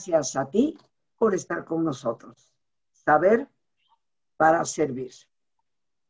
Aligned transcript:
Gracias 0.00 0.34
a 0.34 0.48
ti 0.48 0.78
por 1.18 1.34
estar 1.34 1.62
con 1.66 1.84
nosotros. 1.84 2.54
Saber 2.90 3.46
para 4.38 4.64
servir. 4.64 5.12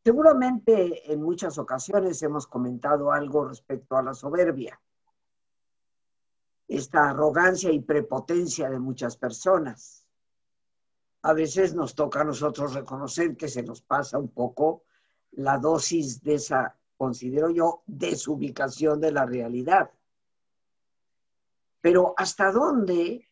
Seguramente 0.05 1.13
en 1.13 1.21
muchas 1.21 1.59
ocasiones 1.59 2.23
hemos 2.23 2.47
comentado 2.47 3.11
algo 3.11 3.49
respecto 3.49 3.97
a 3.97 4.03
la 4.05 4.15
soberbia, 4.15 4.81
esta 6.69 7.11
arrogancia 7.11 7.73
y 7.73 7.81
prepotencia 7.81 8.71
de 8.71 8.79
muchas 8.79 9.17
personas. 9.17 10.07
A 11.23 11.33
veces 11.33 11.75
nos 11.75 11.97
toca 11.97 12.21
a 12.21 12.25
nosotros 12.25 12.75
reconocer 12.75 13.37
que 13.37 13.49
se 13.49 13.65
nos 13.65 13.83
pasa 13.83 14.19
un 14.19 14.29
poco 14.29 14.85
la 15.33 15.59
dosis 15.59 16.23
de 16.23 16.35
esa, 16.35 16.79
considero 16.97 17.51
yo, 17.51 17.83
desubicación 17.87 19.01
de 19.01 19.11
la 19.11 19.27
realidad. 19.27 19.91
Pero 21.81 22.15
¿hasta 22.17 22.53
dónde 22.53 23.27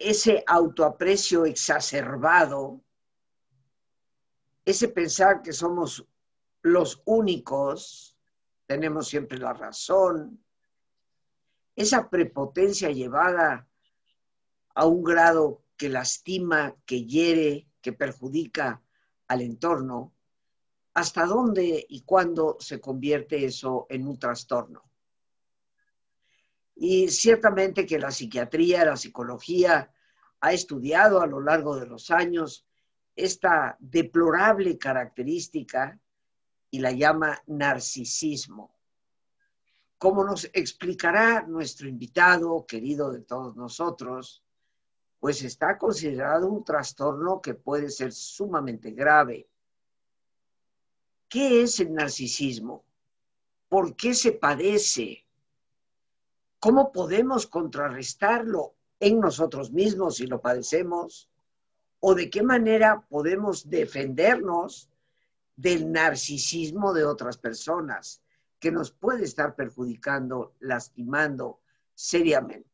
ese 0.00 0.42
autoaprecio 0.46 1.44
exacerbado, 1.44 2.80
ese 4.64 4.88
pensar 4.88 5.42
que 5.42 5.52
somos 5.52 6.06
los 6.62 7.02
únicos, 7.04 8.16
tenemos 8.66 9.08
siempre 9.08 9.38
la 9.38 9.52
razón, 9.52 10.42
esa 11.76 12.08
prepotencia 12.08 12.90
llevada 12.90 13.68
a 14.74 14.86
un 14.86 15.04
grado 15.04 15.64
que 15.76 15.90
lastima, 15.90 16.74
que 16.86 17.04
hiere, 17.04 17.68
que 17.82 17.92
perjudica 17.92 18.82
al 19.28 19.42
entorno, 19.42 20.14
¿hasta 20.94 21.26
dónde 21.26 21.84
y 21.88 22.02
cuándo 22.02 22.56
se 22.58 22.80
convierte 22.80 23.44
eso 23.44 23.86
en 23.90 24.08
un 24.08 24.18
trastorno? 24.18 24.89
Y 26.82 27.10
ciertamente 27.10 27.84
que 27.84 27.98
la 27.98 28.10
psiquiatría, 28.10 28.86
la 28.86 28.96
psicología 28.96 29.92
ha 30.40 30.52
estudiado 30.54 31.20
a 31.20 31.26
lo 31.26 31.38
largo 31.38 31.76
de 31.76 31.84
los 31.84 32.10
años 32.10 32.66
esta 33.14 33.76
deplorable 33.78 34.78
característica 34.78 36.00
y 36.70 36.78
la 36.78 36.90
llama 36.90 37.38
narcisismo. 37.48 38.74
Como 39.98 40.24
nos 40.24 40.46
explicará 40.54 41.42
nuestro 41.42 41.86
invitado, 41.86 42.64
querido 42.64 43.12
de 43.12 43.20
todos 43.20 43.54
nosotros, 43.56 44.42
pues 45.18 45.42
está 45.42 45.76
considerado 45.76 46.48
un 46.48 46.64
trastorno 46.64 47.42
que 47.42 47.52
puede 47.52 47.90
ser 47.90 48.10
sumamente 48.10 48.92
grave. 48.92 49.50
¿Qué 51.28 51.60
es 51.60 51.78
el 51.80 51.92
narcisismo? 51.92 52.86
¿Por 53.68 53.94
qué 53.94 54.14
se 54.14 54.32
padece? 54.32 55.26
¿Cómo 56.60 56.92
podemos 56.92 57.46
contrarrestarlo 57.46 58.74
en 59.00 59.18
nosotros 59.18 59.72
mismos 59.72 60.16
si 60.16 60.26
lo 60.26 60.42
padecemos? 60.42 61.30
¿O 62.00 62.14
de 62.14 62.28
qué 62.28 62.42
manera 62.42 63.00
podemos 63.08 63.70
defendernos 63.70 64.90
del 65.56 65.90
narcisismo 65.90 66.92
de 66.92 67.06
otras 67.06 67.38
personas 67.38 68.22
que 68.58 68.70
nos 68.70 68.90
puede 68.92 69.24
estar 69.24 69.56
perjudicando, 69.56 70.54
lastimando 70.60 71.60
seriamente? 71.94 72.68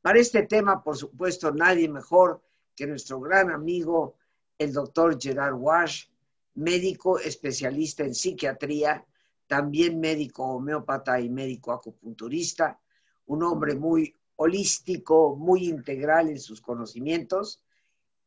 Para 0.00 0.20
este 0.20 0.44
tema, 0.44 0.82
por 0.84 0.96
supuesto, 0.96 1.52
nadie 1.52 1.88
mejor 1.88 2.40
que 2.76 2.86
nuestro 2.86 3.20
gran 3.20 3.50
amigo, 3.50 4.16
el 4.56 4.72
doctor 4.72 5.20
Gerard 5.20 5.54
Wash, 5.54 6.06
médico 6.54 7.18
especialista 7.18 8.04
en 8.04 8.14
psiquiatría 8.14 9.04
también 9.50 9.98
médico 9.98 10.44
homeópata 10.44 11.18
y 11.18 11.28
médico 11.28 11.72
acupunturista, 11.72 12.80
un 13.26 13.42
hombre 13.42 13.74
muy 13.74 14.14
holístico, 14.36 15.34
muy 15.34 15.68
integral 15.68 16.28
en 16.28 16.38
sus 16.38 16.60
conocimientos 16.60 17.60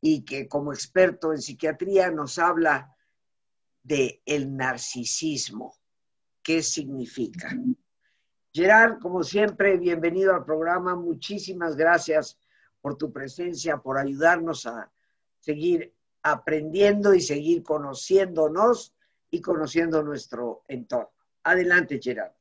y 0.01 0.25
que 0.25 0.49
como 0.49 0.73
experto 0.73 1.31
en 1.31 1.41
psiquiatría 1.41 2.11
nos 2.11 2.37
habla 2.39 2.93
de 3.83 4.21
el 4.25 4.53
narcisismo. 4.53 5.77
¿Qué 6.41 6.61
significa? 6.61 7.57
Gerard, 8.51 8.99
como 8.99 9.23
siempre, 9.23 9.77
bienvenido 9.77 10.35
al 10.35 10.43
programa. 10.43 10.93
Muchísimas 10.93 11.77
gracias 11.77 12.37
por 12.81 12.97
tu 12.97 13.13
presencia, 13.13 13.77
por 13.77 13.97
ayudarnos 13.97 14.65
a 14.65 14.91
seguir 15.39 15.95
aprendiendo 16.21 17.13
y 17.13 17.21
seguir 17.21 17.63
conociéndonos 17.63 18.92
y 19.33 19.41
conociendo 19.41 20.03
nuestro 20.03 20.63
entorno. 20.67 21.09
Adelante, 21.43 21.99
Gerard. 22.01 22.33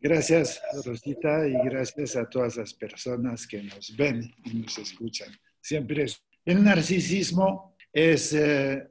Gracias, 0.00 0.62
Rosita, 0.84 1.46
y 1.48 1.54
gracias 1.64 2.14
a 2.14 2.30
todas 2.30 2.56
las 2.56 2.72
personas 2.72 3.48
que 3.48 3.60
nos 3.64 3.96
ven 3.96 4.32
y 4.44 4.54
nos 4.54 4.78
escuchan. 4.78 5.28
Siempre 5.60 6.04
es. 6.04 6.22
El 6.44 6.62
narcisismo 6.62 7.74
es, 7.92 8.32
eh, 8.32 8.86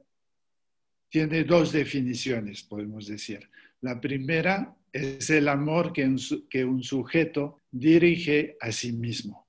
tiene 1.08 1.44
dos 1.44 1.72
definiciones, 1.72 2.62
podemos 2.62 3.06
decir. 3.06 3.48
La 3.80 3.98
primera 3.98 4.76
es 4.92 5.30
el 5.30 5.48
amor 5.48 5.94
que 5.94 6.04
un, 6.04 6.18
que 6.50 6.62
un 6.62 6.82
sujeto 6.82 7.62
dirige 7.70 8.58
a 8.60 8.70
sí 8.70 8.92
mismo. 8.92 9.48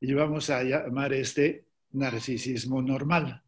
Y 0.00 0.14
vamos 0.14 0.48
a 0.48 0.62
llamar 0.62 1.12
este 1.12 1.66
narcisismo 1.90 2.80
normal. 2.80 3.42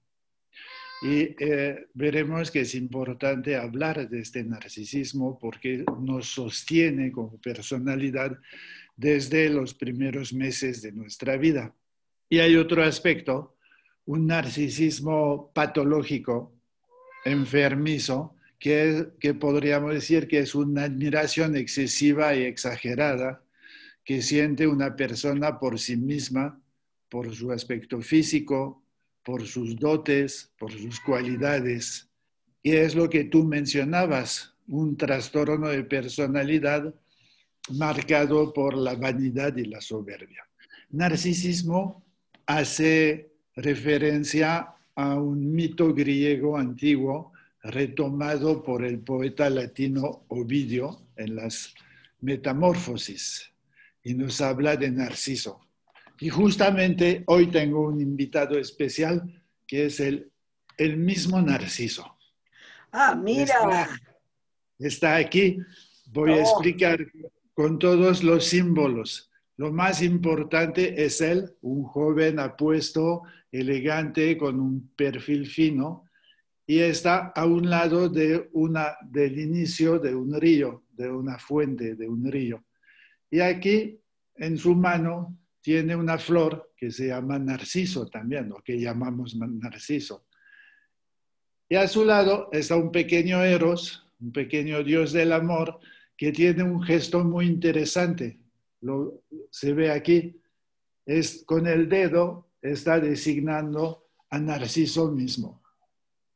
Y 1.04 1.36
eh, 1.38 1.88
veremos 1.92 2.50
que 2.50 2.60
es 2.60 2.74
importante 2.74 3.56
hablar 3.56 4.08
de 4.08 4.20
este 4.20 4.42
narcisismo 4.42 5.38
porque 5.38 5.84
nos 6.00 6.28
sostiene 6.28 7.12
como 7.12 7.38
personalidad 7.42 8.38
desde 8.96 9.50
los 9.50 9.74
primeros 9.74 10.32
meses 10.32 10.80
de 10.80 10.92
nuestra 10.92 11.36
vida. 11.36 11.74
Y 12.30 12.38
hay 12.38 12.56
otro 12.56 12.82
aspecto, 12.82 13.54
un 14.06 14.28
narcisismo 14.28 15.52
patológico, 15.52 16.54
enfermizo, 17.26 18.34
que, 18.58 19.08
que 19.20 19.34
podríamos 19.34 19.92
decir 19.92 20.26
que 20.26 20.38
es 20.38 20.54
una 20.54 20.84
admiración 20.84 21.54
excesiva 21.54 22.34
y 22.34 22.44
exagerada 22.44 23.44
que 24.06 24.22
siente 24.22 24.66
una 24.66 24.96
persona 24.96 25.58
por 25.58 25.78
sí 25.78 25.98
misma, 25.98 26.58
por 27.10 27.34
su 27.34 27.52
aspecto 27.52 28.00
físico, 28.00 28.83
por 29.24 29.46
sus 29.46 29.76
dotes, 29.76 30.52
por 30.58 30.72
sus 30.72 31.00
cualidades. 31.00 32.08
Y 32.62 32.72
es 32.72 32.94
lo 32.94 33.08
que 33.08 33.24
tú 33.24 33.44
mencionabas, 33.44 34.54
un 34.68 34.96
trastorno 34.96 35.68
de 35.68 35.84
personalidad 35.84 36.94
marcado 37.70 38.52
por 38.52 38.76
la 38.76 38.94
vanidad 38.94 39.56
y 39.56 39.64
la 39.64 39.80
soberbia. 39.80 40.46
Narcisismo 40.90 42.04
hace 42.46 43.32
referencia 43.56 44.74
a 44.94 45.14
un 45.14 45.52
mito 45.52 45.92
griego 45.92 46.56
antiguo 46.56 47.32
retomado 47.62 48.62
por 48.62 48.84
el 48.84 49.00
poeta 49.00 49.48
latino 49.48 50.24
Ovidio 50.28 51.00
en 51.16 51.36
las 51.36 51.74
Metamorfosis 52.20 53.50
y 54.02 54.14
nos 54.14 54.40
habla 54.40 54.76
de 54.76 54.90
Narciso. 54.90 55.63
Y 56.20 56.28
justamente 56.28 57.24
hoy 57.26 57.48
tengo 57.48 57.88
un 57.88 58.00
invitado 58.00 58.58
especial 58.58 59.42
que 59.66 59.86
es 59.86 60.00
el, 60.00 60.30
el 60.76 60.96
mismo 60.96 61.40
Narciso. 61.40 62.16
Ah, 62.92 63.14
mira. 63.14 63.88
Está, 64.78 65.16
aquí. 65.16 65.58
Voy 66.06 66.32
a 66.32 66.36
oh. 66.36 66.40
explicar 66.40 66.98
con 67.54 67.78
todos 67.78 68.22
los 68.22 68.44
símbolos. 68.44 69.30
Lo 69.56 69.72
más 69.72 70.02
importante 70.02 71.04
es 71.04 71.20
él, 71.20 71.54
un 71.62 71.84
joven 71.84 72.40
apuesto, 72.40 73.22
elegante, 73.52 74.36
con 74.36 74.58
un 74.58 74.90
perfil 74.96 75.46
fino, 75.46 76.04
y 76.66 76.80
está 76.80 77.28
a 77.28 77.46
un 77.46 77.70
lado 77.70 78.08
de 78.08 78.48
una, 78.52 78.96
del 79.02 79.38
inicio 79.38 79.98
de 79.98 80.14
un 80.14 80.40
río, 80.40 80.84
de 80.90 81.10
una 81.10 81.38
fuente, 81.38 81.94
de 81.94 82.08
un 82.08 82.30
río. 82.30 82.64
Y 83.30 83.40
aquí, 83.40 84.00
en 84.36 84.58
su 84.58 84.74
mano, 84.74 85.36
tiene 85.64 85.96
una 85.96 86.18
flor 86.18 86.74
que 86.76 86.90
se 86.90 87.06
llama 87.06 87.38
narciso 87.38 88.06
también, 88.06 88.52
o 88.52 88.56
que 88.56 88.78
llamamos 88.78 89.34
narciso. 89.34 90.26
Y 91.70 91.76
a 91.76 91.88
su 91.88 92.04
lado 92.04 92.50
está 92.52 92.76
un 92.76 92.92
pequeño 92.92 93.42
Eros, 93.42 94.06
un 94.20 94.30
pequeño 94.30 94.84
dios 94.84 95.14
del 95.14 95.32
amor, 95.32 95.80
que 96.18 96.32
tiene 96.32 96.64
un 96.64 96.82
gesto 96.82 97.24
muy 97.24 97.46
interesante. 97.46 98.38
Lo, 98.82 99.22
se 99.50 99.72
ve 99.72 99.90
aquí, 99.90 100.38
es 101.06 101.42
con 101.46 101.66
el 101.66 101.88
dedo 101.88 102.50
está 102.60 103.00
designando 103.00 104.10
a 104.28 104.38
Narciso 104.38 105.10
mismo. 105.10 105.62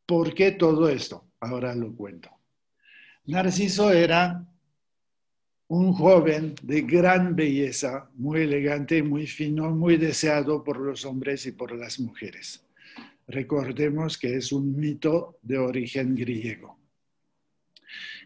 ¿Por 0.07 0.33
qué 0.33 0.53
todo 0.53 0.89
esto? 0.89 1.33
Ahora 1.41 1.75
lo 1.75 1.95
cuento. 1.95 2.31
Narciso 3.27 3.93
era 3.93 4.43
un 5.69 5.93
joven 5.93 6.55
de 6.63 6.81
gran 6.83 7.37
belleza, 7.37 8.11
muy 8.15 8.41
elegante, 8.41 9.03
muy 9.03 9.27
fino, 9.27 9.71
muy 9.71 9.99
deseado 9.99 10.65
por 10.65 10.79
los 10.79 11.05
hombres 11.05 11.45
y 11.47 11.53
por 11.53 11.73
las 11.77 12.01
mujeres. 12.01 12.65
Recordemos 13.27 14.17
que 14.17 14.37
es 14.37 14.51
un 14.51 14.75
mito 14.79 15.39
de 15.43 15.59
origen 15.59 16.15
griego. 16.15 16.79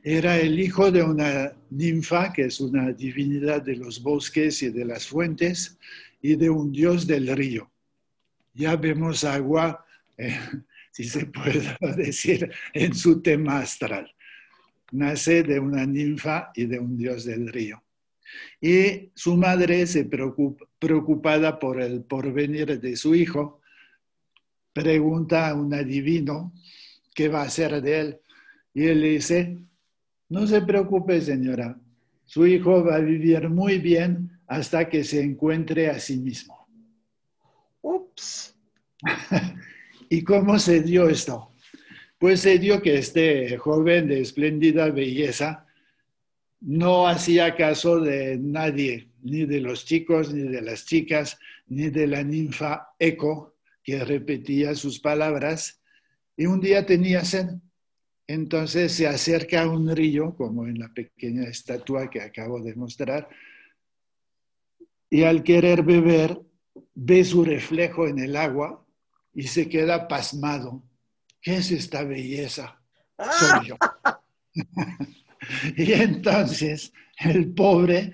Era 0.05 0.39
el 0.39 0.59
hijo 0.59 0.91
de 0.93 1.03
una 1.03 1.53
ninfa, 1.71 2.33
que 2.33 2.43
es 2.43 2.61
una 2.61 2.93
divinidad 2.93 3.63
de 3.63 3.77
los 3.77 4.03
bosques 4.03 4.63
y 4.63 4.71
de 4.71 4.85
las 4.85 5.07
fuentes, 5.07 5.79
y 6.21 6.37
de 6.37 6.49
un 6.49 6.71
dios 6.71 7.07
del 7.09 7.29
río. 7.37 7.71
Ya 8.55 8.77
vemos 8.77 9.25
agua, 9.25 9.85
eh, 10.17 10.39
si 10.93 11.05
se 11.05 11.27
puede 11.27 11.77
decir, 11.97 12.49
en 12.73 12.95
su 12.95 13.21
tema 13.21 13.59
astral. 13.59 14.13
Nace 14.93 15.43
de 15.43 15.59
una 15.59 15.87
ninfa 15.87 16.51
y 16.55 16.67
de 16.67 16.79
un 16.79 16.97
dios 16.97 17.25
del 17.25 17.49
río. 17.49 17.83
Y 18.61 19.11
su 19.15 19.37
madre 19.37 19.87
se 19.87 20.05
preocupa, 20.05 20.67
preocupada 20.79 21.59
por 21.59 21.81
el 21.81 22.05
porvenir 22.05 22.81
de 22.81 22.97
su 22.97 23.15
hijo, 23.15 23.61
pregunta 24.73 25.49
a 25.49 25.55
un 25.55 25.75
adivino 25.75 26.53
qué 27.15 27.29
va 27.29 27.43
a 27.43 27.47
hacer 27.47 27.83
de 27.83 28.01
él. 28.01 28.21
Y 28.75 28.87
él 28.87 29.01
le 29.01 29.09
dice, 29.11 29.59
no 30.29 30.47
se 30.47 30.63
preocupe 30.63 31.21
señora, 31.21 31.79
su 32.25 32.47
hijo 32.47 32.85
va 32.85 32.97
a 32.97 33.01
vivir 33.01 33.49
muy 33.51 33.79
bien 33.79 34.41
hasta 34.47 34.89
que 34.89 35.05
se 35.05 35.23
encuentre 35.23 35.89
a 35.89 35.99
sí 35.99 36.19
mismo. 36.19 36.67
Ups. 37.83 38.57
¿Y 40.09 40.23
cómo 40.25 40.59
se 40.59 40.83
dio 40.83 41.09
esto? 41.09 41.52
Pues 42.23 42.43
se 42.43 42.61
dio 42.61 42.81
que 42.81 42.99
este 42.99 43.59
joven 43.59 44.07
de 44.07 44.21
espléndida 44.21 44.89
belleza 44.91 45.67
no 46.61 47.09
hacía 47.09 47.57
caso 47.57 47.99
de 47.99 48.39
nadie, 48.39 49.09
ni 49.23 49.45
de 49.45 49.61
los 49.61 49.85
chicos, 49.85 50.33
ni 50.33 50.43
de 50.43 50.63
las 50.63 50.87
chicas, 50.87 51.37
ni 51.67 51.91
de 51.91 52.07
la 52.07 52.23
ninfa 52.23 52.91
Eco, 52.97 53.57
que 53.83 54.05
repetía 54.05 54.77
sus 54.77 55.01
palabras, 55.01 55.83
y 56.37 56.47
un 56.47 56.61
día 56.61 56.87
tenía 56.87 57.25
sed. 57.25 57.57
Entonces 58.29 58.93
se 58.93 59.09
acerca 59.09 59.63
a 59.63 59.69
un 59.69 59.93
río, 59.93 60.37
como 60.37 60.69
en 60.69 60.79
la 60.79 60.95
pequeña 60.95 61.49
estatua 61.49 62.09
que 62.09 62.21
acabo 62.21 62.61
de 62.61 62.77
mostrar, 62.77 63.29
y 65.11 65.25
al 65.25 65.43
querer 65.43 65.83
beber, 65.83 66.41
ve 66.95 67.25
su 67.25 67.45
reflejo 67.45 68.07
en 68.07 68.21
el 68.21 68.37
agua 68.37 68.87
y 69.35 69.43
se 69.43 69.69
queda 69.69 70.07
pasmado. 70.07 70.85
¿Qué 71.43 71.57
es 71.57 71.73
esta 71.73 72.05
belleza? 72.05 72.81
Soy 73.19 73.69
yo. 73.69 73.77
y 75.77 75.93
entonces 75.93 76.93
el 77.19 77.53
pobre 77.53 78.13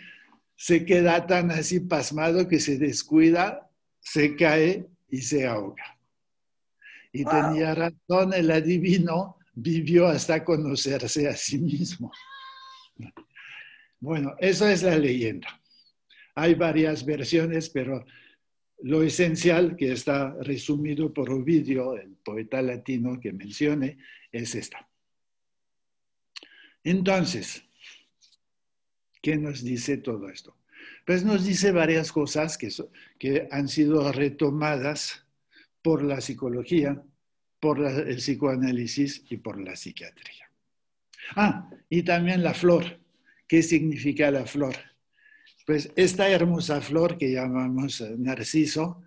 se 0.56 0.84
queda 0.86 1.26
tan 1.26 1.50
así 1.50 1.80
pasmado 1.80 2.48
que 2.48 2.58
se 2.58 2.78
descuida, 2.78 3.70
se 4.00 4.34
cae 4.34 4.88
y 5.10 5.20
se 5.20 5.46
ahoga. 5.46 5.98
Y 7.12 7.24
tenía 7.24 7.74
razón 7.74 8.32
el 8.32 8.50
adivino, 8.50 9.36
vivió 9.54 10.08
hasta 10.08 10.42
conocerse 10.42 11.28
a 11.28 11.36
sí 11.36 11.58
mismo. 11.58 12.10
Bueno, 14.00 14.34
esa 14.38 14.72
es 14.72 14.82
la 14.82 14.96
leyenda. 14.96 15.48
Hay 16.34 16.54
varias 16.54 17.04
versiones, 17.04 17.68
pero 17.68 18.04
lo 18.82 19.02
esencial 19.02 19.76
que 19.76 19.92
está 19.92 20.34
resumido 20.40 21.12
por 21.12 21.30
Ovidio, 21.30 21.96
el 21.96 22.16
poeta 22.16 22.62
latino 22.62 23.18
que 23.18 23.32
mencioné, 23.32 23.98
es 24.30 24.54
esta. 24.54 24.88
Entonces, 26.84 27.64
¿qué 29.20 29.36
nos 29.36 29.62
dice 29.62 29.96
todo 29.98 30.28
esto? 30.28 30.56
Pues 31.04 31.24
nos 31.24 31.44
dice 31.44 31.72
varias 31.72 32.12
cosas 32.12 32.56
que, 32.56 32.68
que 33.18 33.48
han 33.50 33.68
sido 33.68 34.12
retomadas 34.12 35.26
por 35.82 36.02
la 36.02 36.20
psicología, 36.20 37.02
por 37.60 37.84
el 37.84 38.16
psicoanálisis 38.16 39.24
y 39.30 39.38
por 39.38 39.60
la 39.60 39.74
psiquiatría. 39.74 40.50
Ah, 41.34 41.70
y 41.88 42.02
también 42.02 42.42
la 42.42 42.54
flor. 42.54 43.00
¿Qué 43.46 43.62
significa 43.62 44.30
la 44.30 44.44
flor? 44.46 44.74
Pues 45.68 45.92
esta 45.96 46.30
hermosa 46.30 46.80
flor 46.80 47.18
que 47.18 47.30
llamamos 47.30 48.02
narciso 48.16 49.02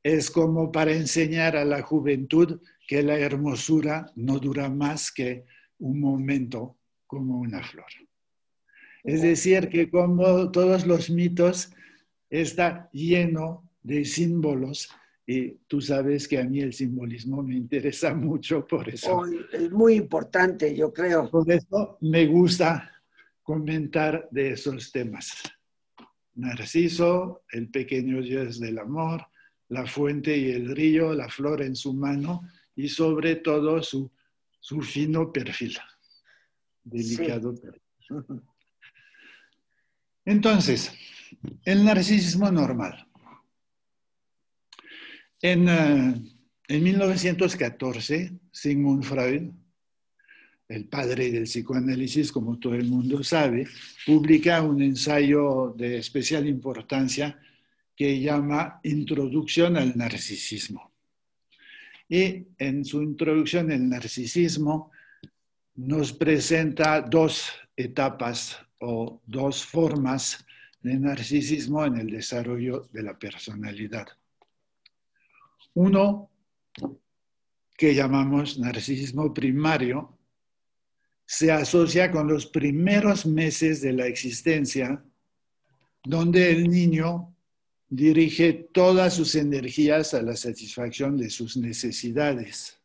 es 0.00 0.30
como 0.30 0.70
para 0.70 0.92
enseñar 0.92 1.56
a 1.56 1.64
la 1.64 1.82
juventud 1.82 2.60
que 2.86 3.02
la 3.02 3.18
hermosura 3.18 4.12
no 4.14 4.38
dura 4.38 4.68
más 4.68 5.10
que 5.10 5.44
un 5.80 5.98
momento 5.98 6.78
como 7.04 7.40
una 7.40 7.64
flor. 7.64 7.90
Es 9.02 9.22
decir, 9.22 9.68
que 9.70 9.90
como 9.90 10.52
todos 10.52 10.86
los 10.86 11.10
mitos 11.10 11.72
está 12.30 12.88
lleno 12.92 13.68
de 13.82 14.04
símbolos 14.04 14.88
y 15.26 15.50
tú 15.66 15.80
sabes 15.80 16.28
que 16.28 16.38
a 16.38 16.44
mí 16.44 16.60
el 16.60 16.72
simbolismo 16.72 17.42
me 17.42 17.56
interesa 17.56 18.14
mucho, 18.14 18.64
por 18.64 18.88
eso. 18.88 19.24
es 19.52 19.68
muy 19.72 19.94
importante, 19.94 20.76
yo 20.76 20.92
creo. 20.92 21.28
Por 21.28 21.50
eso 21.50 21.98
me 22.02 22.24
gusta 22.26 22.93
comentar 23.44 24.28
de 24.32 24.52
esos 24.52 24.90
temas. 24.90 25.40
Narciso, 26.34 27.44
el 27.52 27.70
pequeño 27.70 28.20
dios 28.20 28.58
del 28.58 28.78
amor, 28.80 29.28
la 29.68 29.86
fuente 29.86 30.36
y 30.36 30.50
el 30.50 30.74
río, 30.74 31.14
la 31.14 31.28
flor 31.28 31.62
en 31.62 31.76
su 31.76 31.94
mano 31.94 32.42
y 32.74 32.88
sobre 32.88 33.36
todo 33.36 33.80
su, 33.82 34.10
su 34.58 34.82
fino 34.82 35.32
perfil, 35.32 35.78
delicado 36.82 37.54
perfil. 37.54 37.82
Entonces, 40.24 40.92
el 41.64 41.84
narcisismo 41.84 42.50
normal. 42.50 43.06
En, 45.40 45.64
1914, 46.68 48.16
eh, 48.16 48.32
Sigmund 48.50 49.04
Freud, 49.04 49.50
el 50.68 50.86
padre 50.86 51.30
del 51.30 51.44
psicoanálisis, 51.44 52.32
como 52.32 52.58
todo 52.58 52.74
el 52.74 52.88
mundo 52.88 53.22
sabe, 53.22 53.66
publica 54.06 54.62
un 54.62 54.80
ensayo 54.82 55.74
de 55.76 55.98
especial 55.98 56.48
importancia 56.48 57.38
que 57.94 58.20
llama 58.20 58.80
Introducción 58.82 59.76
al 59.76 59.96
Narcisismo. 59.96 60.90
Y 62.08 62.46
en 62.58 62.84
su 62.84 63.02
introducción 63.02 63.70
al 63.70 63.88
narcisismo 63.88 64.90
nos 65.76 66.12
presenta 66.12 67.00
dos 67.00 67.50
etapas 67.76 68.58
o 68.80 69.20
dos 69.26 69.64
formas 69.64 70.44
de 70.82 70.98
narcisismo 70.98 71.84
en 71.84 71.96
el 71.96 72.10
desarrollo 72.10 72.88
de 72.92 73.02
la 73.02 73.18
personalidad. 73.18 74.06
Uno 75.74 76.30
que 77.76 77.94
llamamos 77.94 78.58
narcisismo 78.58 79.32
primario 79.32 80.13
se 81.34 81.50
asocia 81.50 82.12
con 82.12 82.28
los 82.28 82.46
primeros 82.46 83.26
meses 83.26 83.80
de 83.80 83.92
la 83.92 84.06
existencia, 84.06 85.04
donde 86.04 86.52
el 86.52 86.70
niño 86.70 87.34
dirige 87.88 88.52
todas 88.72 89.14
sus 89.14 89.34
energías 89.34 90.14
a 90.14 90.22
la 90.22 90.36
satisfacción 90.36 91.16
de 91.16 91.30
sus 91.30 91.56
necesidades. 91.56 92.78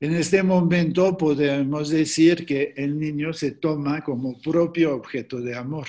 En 0.00 0.12
este 0.16 0.42
momento 0.42 1.16
podemos 1.16 1.88
decir 1.88 2.44
que 2.44 2.74
el 2.76 2.98
niño 2.98 3.32
se 3.32 3.52
toma 3.52 4.02
como 4.02 4.40
propio 4.40 4.96
objeto 4.96 5.40
de 5.40 5.54
amor, 5.54 5.86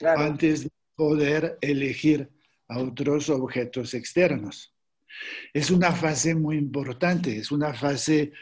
antes 0.00 0.64
de 0.64 0.70
poder 0.94 1.58
elegir 1.60 2.30
a 2.68 2.78
otros 2.78 3.28
objetos 3.28 3.92
externos. 3.92 4.74
Es 5.52 5.70
una 5.70 5.92
fase 5.92 6.34
muy 6.34 6.56
importante, 6.56 7.36
es 7.36 7.50
una 7.52 7.74
fase 7.74 8.32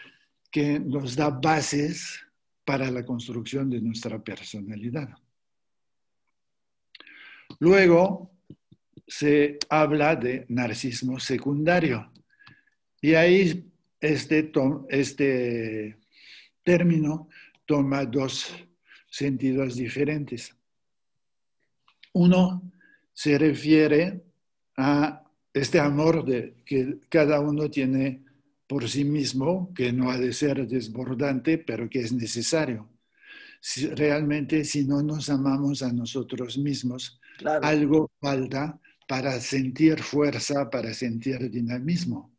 que 0.55 0.79
nos 0.79 1.17
da 1.17 1.31
bases 1.31 2.23
para 2.65 2.89
la 2.89 3.05
construcción 3.05 3.69
de 3.69 3.81
nuestra 3.81 4.23
personalidad. 4.23 5.09
Luego 7.59 8.31
se 9.05 9.59
habla 9.69 10.15
de 10.15 10.47
narcisismo 10.49 11.19
secundario 11.19 12.09
y 13.01 13.15
ahí 13.15 13.69
este, 14.01 14.53
este 14.91 15.99
término 16.63 17.29
toma 17.67 18.05
dos 18.05 18.55
sentidos 19.11 19.75
diferentes. 19.75 20.55
Uno 22.13 22.63
se 23.13 23.39
refiere 23.39 24.23
a 24.77 25.21
este 25.53 25.81
amor 25.81 26.25
de, 26.25 26.63
que 26.65 27.01
cada 27.09 27.41
uno 27.41 27.69
tiene 27.69 28.24
por 28.67 28.89
sí 28.89 29.05
mismo, 29.05 29.73
que 29.75 29.93
no 29.93 30.11
ha 30.11 30.19
de 30.19 30.33
ser 30.33 30.67
desbordante, 30.67 31.59
pero 31.59 31.89
que 31.89 32.01
es 32.01 32.13
necesario. 32.13 32.89
Si, 33.61 33.87
realmente, 33.87 34.65
si 34.65 34.85
no 34.85 35.03
nos 35.03 35.29
amamos 35.31 35.83
a 35.83 35.93
nosotros 35.93 36.59
mismos, 36.59 37.21
algo 37.63 38.11
falta 38.21 38.81
para 39.07 39.39
sentir 39.41 40.03
fuerza, 40.03 40.71
para 40.71 40.95
sentir 40.95 41.51
dinamismo. 41.51 42.33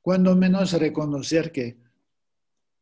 Cuando 0.00 0.34
menos 0.34 0.72
reconocer 0.72 1.52
que 1.52 1.76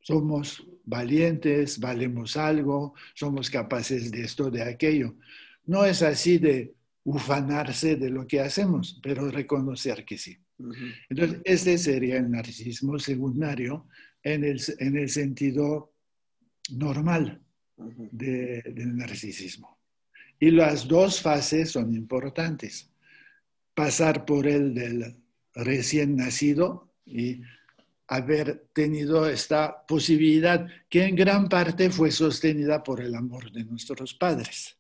somos 0.01 0.67
valientes, 0.85 1.79
valemos 1.79 2.37
algo, 2.37 2.95
somos 3.15 3.51
capaces 3.51 4.11
de 4.11 4.23
esto, 4.23 4.51
de 4.51 4.63
aquello. 4.63 5.15
No 5.67 5.85
es 5.85 6.03
así 6.03 6.39
de 6.39 6.75
ufanarse 7.05 7.97
de 7.97 8.11
lo 8.11 8.27
que 8.27 8.41
hacemos, 8.41 8.99
pero 9.03 9.31
reconocer 9.31 10.05
que 10.05 10.19
sí. 10.19 10.37
Entonces, 11.09 11.41
este 11.45 11.79
sería 11.79 12.19
el 12.19 12.31
narcisismo 12.31 12.99
secundario 12.99 13.87
en 14.23 14.45
el, 14.45 14.61
en 14.79 14.97
el 14.97 15.09
sentido 15.09 15.93
normal 16.71 17.41
del 17.77 18.97
narcisismo. 18.97 19.79
Y 20.39 20.51
las 20.51 20.89
dos 20.89 21.21
fases 21.21 21.71
son 21.71 21.95
importantes. 21.95 22.91
Pasar 23.75 24.25
por 24.25 24.47
el 24.47 24.75
del 24.75 25.17
recién 25.55 26.17
nacido 26.17 26.93
y 27.05 27.43
haber 28.09 28.67
tenido 28.73 29.29
esta 29.29 29.87
posibilidad 29.87 30.67
que 30.89 31.05
en 31.05 31.15
gran 31.15 31.49
parte 31.49 31.91
fue 31.91 32.11
sostenida 32.11 32.83
por 32.83 33.01
el 33.01 33.15
amor 33.15 33.53
de 33.53 33.65
nuestros 33.65 34.15
padres. 34.15 34.77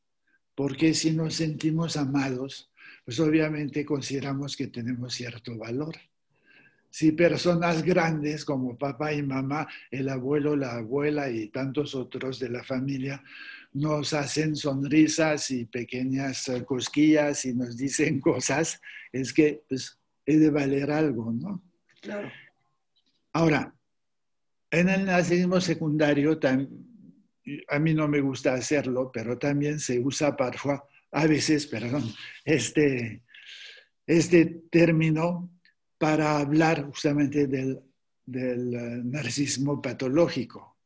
Porque 0.54 0.94
si 0.94 1.12
nos 1.12 1.34
sentimos 1.34 1.96
amados, 1.96 2.69
pues 3.10 3.18
obviamente 3.18 3.84
consideramos 3.84 4.56
que 4.56 4.68
tenemos 4.68 5.14
cierto 5.14 5.58
valor. 5.58 5.96
Si 6.90 7.10
personas 7.10 7.82
grandes 7.82 8.44
como 8.44 8.78
papá 8.78 9.12
y 9.12 9.20
mamá, 9.20 9.66
el 9.90 10.08
abuelo, 10.08 10.54
la 10.54 10.76
abuela 10.76 11.28
y 11.28 11.48
tantos 11.48 11.96
otros 11.96 12.38
de 12.38 12.50
la 12.50 12.62
familia 12.62 13.20
nos 13.72 14.12
hacen 14.12 14.54
sonrisas 14.54 15.50
y 15.50 15.64
pequeñas 15.64 16.48
cosquillas 16.64 17.44
y 17.46 17.52
nos 17.52 17.76
dicen 17.76 18.20
cosas, 18.30 18.80
es 19.10 19.32
que 19.32 19.64
pues, 19.68 19.98
he 20.24 20.36
de 20.36 20.50
valer 20.50 20.92
algo, 20.92 21.32
¿no? 21.32 21.64
Claro. 22.00 22.30
Ahora, 23.32 23.74
en 24.70 24.88
el 24.88 25.04
nazismo 25.04 25.60
secundario, 25.60 26.38
a 27.66 27.78
mí 27.80 27.92
no 27.92 28.06
me 28.06 28.20
gusta 28.20 28.54
hacerlo, 28.54 29.10
pero 29.12 29.36
también 29.36 29.80
se 29.80 29.98
usa 29.98 30.36
parfois, 30.36 30.78
a 31.12 31.26
veces, 31.26 31.66
perdón, 31.66 32.04
este, 32.44 33.22
este 34.06 34.46
término 34.70 35.50
para 35.98 36.38
hablar 36.38 36.84
justamente 36.84 37.46
del, 37.46 37.80
del 38.24 38.74
eh, 38.74 39.00
narcisismo 39.04 39.82
patológico. 39.82 40.78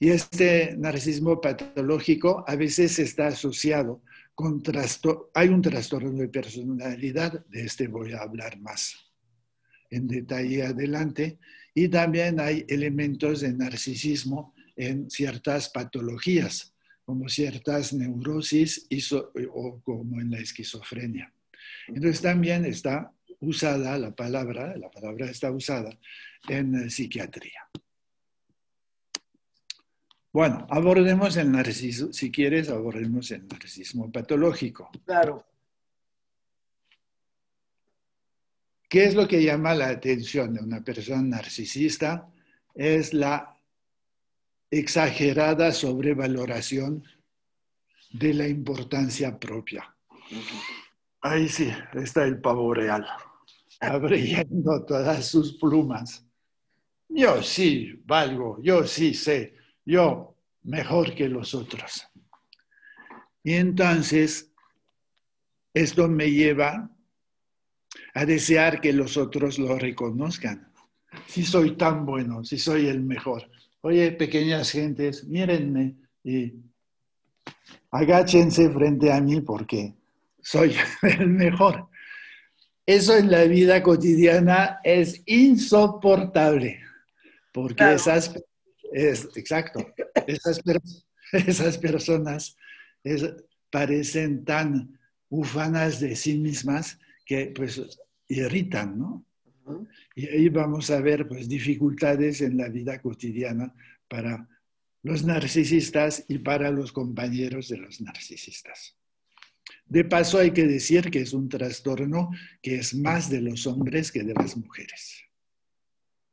Y 0.00 0.10
este 0.10 0.76
narcisismo 0.76 1.40
patológico 1.40 2.44
a 2.46 2.54
veces 2.54 2.98
está 2.98 3.28
asociado 3.28 4.02
con 4.34 4.62
trastorno, 4.62 5.26
hay 5.34 5.48
un 5.48 5.60
trastorno 5.60 6.12
de 6.12 6.28
personalidad, 6.28 7.44
de 7.46 7.64
este 7.64 7.88
voy 7.88 8.12
a 8.12 8.20
hablar 8.20 8.58
más 8.60 8.94
en 9.90 10.06
detalle 10.06 10.64
adelante, 10.64 11.38
y 11.74 11.88
también 11.88 12.38
hay 12.38 12.64
elementos 12.68 13.40
de 13.40 13.52
narcisismo 13.52 14.54
en 14.76 15.10
ciertas 15.10 15.70
patologías, 15.70 16.74
como 17.08 17.26
ciertas 17.26 17.94
neurosis 17.94 18.86
o 19.54 19.80
como 19.80 20.20
en 20.20 20.30
la 20.30 20.40
esquizofrenia. 20.40 21.32
Entonces 21.86 22.20
también 22.20 22.66
está 22.66 23.10
usada 23.40 23.96
la 23.96 24.14
palabra, 24.14 24.76
la 24.76 24.90
palabra 24.90 25.30
está 25.30 25.50
usada 25.50 25.98
en 26.50 26.74
eh, 26.74 26.90
psiquiatría. 26.90 27.66
Bueno, 30.30 30.66
abordemos 30.68 31.34
el 31.38 31.50
narcisismo, 31.50 32.12
si 32.12 32.30
quieres, 32.30 32.68
abordemos 32.68 33.30
el 33.30 33.48
narcisismo 33.48 34.12
patológico. 34.12 34.90
Claro. 35.06 35.46
¿Qué 38.86 39.06
es 39.06 39.14
lo 39.14 39.26
que 39.26 39.42
llama 39.42 39.74
la 39.74 39.88
atención 39.88 40.52
de 40.52 40.60
una 40.60 40.84
persona 40.84 41.22
narcisista? 41.22 42.28
Es 42.74 43.14
la 43.14 43.57
exagerada 44.70 45.72
sobrevaloración 45.72 47.04
de 48.12 48.34
la 48.34 48.48
importancia 48.48 49.38
propia. 49.38 49.94
Ahí 51.20 51.48
sí, 51.48 51.70
está 51.94 52.24
el 52.24 52.40
pavo 52.40 52.72
real, 52.74 53.06
abriendo 53.80 54.84
todas 54.84 55.26
sus 55.26 55.58
plumas. 55.58 56.24
Yo 57.08 57.42
sí 57.42 58.00
valgo, 58.04 58.58
yo 58.62 58.86
sí 58.86 59.14
sé, 59.14 59.56
yo 59.84 60.36
mejor 60.62 61.14
que 61.14 61.28
los 61.28 61.54
otros. 61.54 62.06
Y 63.42 63.54
entonces, 63.54 64.52
esto 65.72 66.08
me 66.08 66.30
lleva 66.30 66.90
a 68.14 68.24
desear 68.26 68.80
que 68.80 68.92
los 68.92 69.16
otros 69.16 69.58
lo 69.58 69.78
reconozcan. 69.78 70.72
Si 71.26 71.44
soy 71.44 71.76
tan 71.76 72.04
bueno, 72.04 72.44
si 72.44 72.58
soy 72.58 72.86
el 72.86 73.02
mejor. 73.02 73.50
Oye, 73.88 74.12
pequeñas 74.12 74.70
gentes, 74.70 75.24
mírenme 75.24 75.94
y 76.22 76.52
agáchense 77.90 78.68
frente 78.68 79.10
a 79.10 79.18
mí 79.18 79.40
porque 79.40 79.94
soy 80.42 80.76
el 81.02 81.28
mejor. 81.28 81.88
Eso 82.84 83.16
en 83.16 83.30
la 83.30 83.44
vida 83.44 83.82
cotidiana 83.82 84.78
es 84.84 85.22
insoportable, 85.24 86.82
porque 87.50 87.94
esas, 87.94 88.34
es, 88.92 89.26
exacto, 89.34 89.80
esas, 90.26 90.60
esas 91.32 91.78
personas 91.78 92.58
parecen 93.70 94.44
tan 94.44 94.98
ufanas 95.30 95.98
de 95.98 96.14
sí 96.14 96.36
mismas 96.36 96.98
que 97.24 97.54
pues 97.56 97.80
irritan, 98.28 99.24
¿no? 99.68 99.86
Y 100.14 100.26
ahí 100.26 100.48
vamos 100.48 100.90
a 100.90 101.00
ver 101.00 101.26
pues 101.28 101.48
dificultades 101.48 102.40
en 102.40 102.56
la 102.56 102.68
vida 102.68 103.00
cotidiana 103.00 103.74
para 104.08 104.48
los 105.02 105.24
narcisistas 105.24 106.24
y 106.28 106.38
para 106.38 106.70
los 106.70 106.92
compañeros 106.92 107.68
de 107.68 107.78
los 107.78 108.00
narcisistas. 108.00 108.96
De 109.86 110.04
paso 110.04 110.38
hay 110.38 110.50
que 110.50 110.66
decir 110.66 111.10
que 111.10 111.20
es 111.20 111.32
un 111.32 111.48
trastorno 111.48 112.30
que 112.62 112.76
es 112.76 112.94
más 112.94 113.30
de 113.30 113.40
los 113.40 113.66
hombres 113.66 114.12
que 114.12 114.22
de 114.22 114.34
las 114.34 114.56
mujeres. 114.56 115.22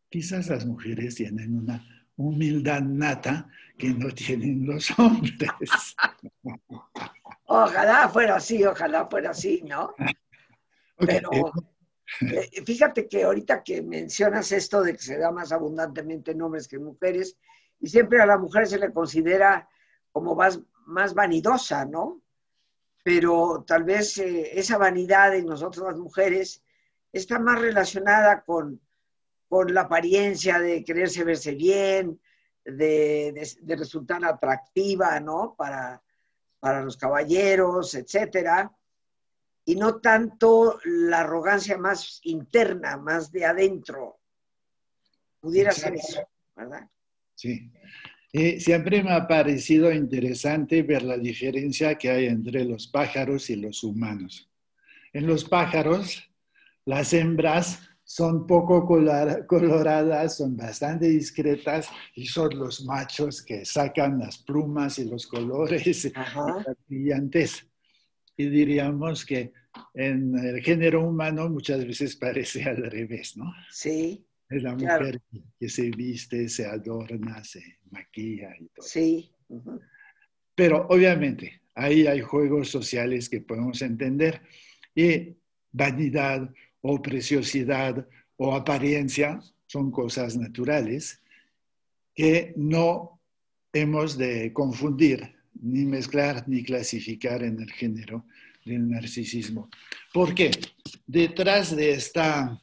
Quizás 0.09 0.47
las 0.47 0.65
mujeres 0.65 1.15
tienen 1.15 1.55
una 1.55 1.85
humildad 2.17 2.81
nata 2.81 3.49
que 3.77 3.89
no 3.89 4.09
tienen 4.11 4.65
los 4.65 4.97
hombres. 4.97 5.35
Ojalá 7.47 8.09
fuera 8.09 8.37
así, 8.37 8.63
ojalá 8.63 9.05
fuera 9.07 9.29
así, 9.29 9.61
¿no? 9.63 9.93
Pero 10.97 11.31
eh, 11.31 11.43
fíjate 12.65 13.07
que 13.07 13.23
ahorita 13.23 13.63
que 13.63 13.81
mencionas 13.81 14.51
esto 14.51 14.81
de 14.83 14.93
que 14.93 15.01
se 15.01 15.17
da 15.17 15.31
más 15.31 15.51
abundantemente 15.51 16.31
en 16.31 16.41
hombres 16.41 16.67
que 16.67 16.75
en 16.77 16.85
mujeres, 16.85 17.37
y 17.79 17.89
siempre 17.89 18.21
a 18.21 18.25
la 18.25 18.37
mujer 18.37 18.67
se 18.67 18.79
le 18.79 18.93
considera 18.93 19.67
como 20.11 20.35
más, 20.35 20.59
más 20.85 21.13
vanidosa, 21.13 21.85
¿no? 21.85 22.21
Pero 23.03 23.63
tal 23.67 23.83
vez 23.83 24.17
eh, 24.17 24.57
esa 24.57 24.77
vanidad 24.77 25.35
en 25.35 25.45
nosotros 25.45 25.87
las 25.87 25.97
mujeres 25.97 26.63
está 27.11 27.39
más 27.39 27.59
relacionada 27.59 28.43
con, 28.43 28.81
con 29.47 29.73
la 29.73 29.81
apariencia 29.81 30.59
de 30.59 30.83
quererse 30.83 31.23
verse 31.23 31.53
bien, 31.53 32.19
de, 32.63 33.55
de, 33.61 33.75
resultar 33.75 34.25
atractiva, 34.25 35.19
¿no? 35.19 35.55
Para, 35.55 36.01
para 36.59 36.81
los 36.81 36.97
caballeros, 36.97 37.93
etcétera 37.93 38.71
y 39.65 39.75
no 39.75 39.99
tanto 39.99 40.79
la 40.85 41.21
arrogancia 41.21 41.77
más 41.77 42.19
interna, 42.23 42.97
más 42.97 43.31
de 43.31 43.45
adentro. 43.45 44.19
Pudiera 45.39 45.71
ser 45.71 45.95
eso, 45.95 46.21
¿verdad? 46.55 46.87
Sí. 47.33 47.71
siempre 48.59 49.03
me 49.03 49.11
ha 49.11 49.27
parecido 49.27 49.91
interesante 49.91 50.83
ver 50.83 51.03
la 51.03 51.17
diferencia 51.17 51.95
que 51.95 52.09
hay 52.09 52.25
entre 52.27 52.63
los 52.63 52.87
pájaros 52.87 53.49
y 53.49 53.55
los 53.55 53.83
humanos. 53.83 54.49
En 55.11 55.25
los 55.25 55.43
pájaros, 55.43 56.29
las 56.85 57.13
hembras 57.13 57.79
son 58.03 58.45
poco 58.45 58.85
coloradas, 59.47 60.37
son 60.37 60.55
bastante 60.55 61.07
discretas 61.07 61.89
y 62.13 62.27
son 62.27 62.57
los 62.59 62.85
machos 62.85 63.41
que 63.41 63.65
sacan 63.65 64.19
las 64.19 64.37
plumas 64.37 64.99
y 64.99 65.05
los 65.05 65.25
colores 65.25 66.11
brillantes 66.87 67.67
y 68.37 68.49
diríamos 68.49 69.25
que 69.25 69.53
en 69.93 70.37
el 70.37 70.61
género 70.61 71.07
humano 71.07 71.49
muchas 71.49 71.85
veces 71.85 72.15
parece 72.25 72.63
al 72.63 72.89
revés, 72.89 73.37
¿no? 73.37 73.53
Sí. 73.71 74.25
Es 74.47 74.61
la 74.61 74.75
mujer 74.75 75.21
que 75.59 75.67
se 75.67 75.89
viste, 75.89 76.47
se 76.49 76.67
adorna, 76.67 77.43
se 77.43 77.79
maquilla 77.89 78.55
y 78.59 78.67
todo. 78.67 78.85
Sí. 78.85 79.31
Pero 80.53 80.85
obviamente 80.89 81.61
ahí 81.73 82.05
hay 82.05 82.21
juegos 82.21 82.69
sociales 82.69 83.27
que 83.27 83.41
podemos 83.41 83.81
entender 83.81 84.41
y 84.93 85.35
vanidad 85.71 86.53
o 86.81 87.01
preciosidad 87.01 88.07
o 88.37 88.53
apariencia 88.53 89.39
son 89.65 89.91
cosas 89.91 90.37
naturales 90.37 91.21
que 92.13 92.53
no 92.55 93.19
hemos 93.73 94.17
de 94.17 94.53
confundir 94.53 95.34
ni 95.61 95.85
mezclar 95.85 96.47
ni 96.47 96.63
clasificar 96.63 97.43
en 97.43 97.61
el 97.61 97.71
género 97.71 98.25
del 98.65 98.89
narcisismo. 98.89 99.69
¿Por 100.13 100.33
qué? 100.33 100.51
Detrás 101.05 101.75
de 101.75 101.91
esta 101.91 102.59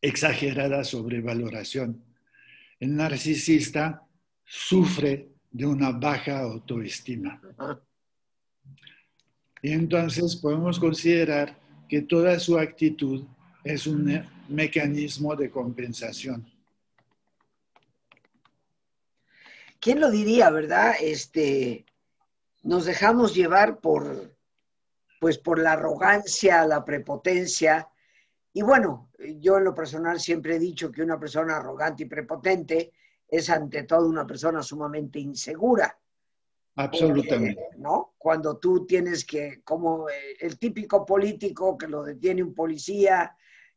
exagerada 0.00 0.84
sobrevaloración, 0.84 2.02
el 2.78 2.94
narcisista 2.94 4.02
sufre 4.44 5.28
de 5.50 5.66
una 5.66 5.92
baja 5.92 6.40
autoestima. 6.40 7.40
Y 9.62 9.72
entonces 9.72 10.36
podemos 10.36 10.78
considerar 10.78 11.58
que 11.88 12.02
toda 12.02 12.38
su 12.38 12.58
actitud 12.58 13.24
es 13.62 13.86
un 13.86 14.22
mecanismo 14.48 15.34
de 15.34 15.50
compensación. 15.50 16.44
¿Quién 19.84 20.00
lo 20.00 20.10
diría, 20.10 20.48
verdad? 20.48 20.94
Este, 20.98 21.84
nos 22.62 22.86
dejamos 22.86 23.34
llevar 23.34 23.80
por, 23.80 24.34
pues 25.20 25.36
por 25.36 25.58
la 25.58 25.72
arrogancia, 25.72 26.66
la 26.66 26.82
prepotencia. 26.86 27.90
Y 28.54 28.62
bueno, 28.62 29.10
yo 29.40 29.58
en 29.58 29.64
lo 29.64 29.74
personal 29.74 30.18
siempre 30.18 30.56
he 30.56 30.58
dicho 30.58 30.90
que 30.90 31.02
una 31.02 31.20
persona 31.20 31.58
arrogante 31.58 32.04
y 32.04 32.06
prepotente 32.06 32.92
es 33.28 33.50
ante 33.50 33.82
todo 33.82 34.08
una 34.08 34.26
persona 34.26 34.62
sumamente 34.62 35.18
insegura. 35.18 35.98
Absolutamente. 36.76 37.68
¿No? 37.76 38.14
Cuando 38.16 38.56
tú 38.56 38.86
tienes 38.86 39.26
que, 39.26 39.60
como 39.62 40.08
eh, 40.08 40.36
el 40.40 40.58
típico 40.58 41.04
político 41.04 41.76
que 41.76 41.88
lo 41.88 42.02
detiene 42.02 42.42
un 42.42 42.54
policía 42.54 43.36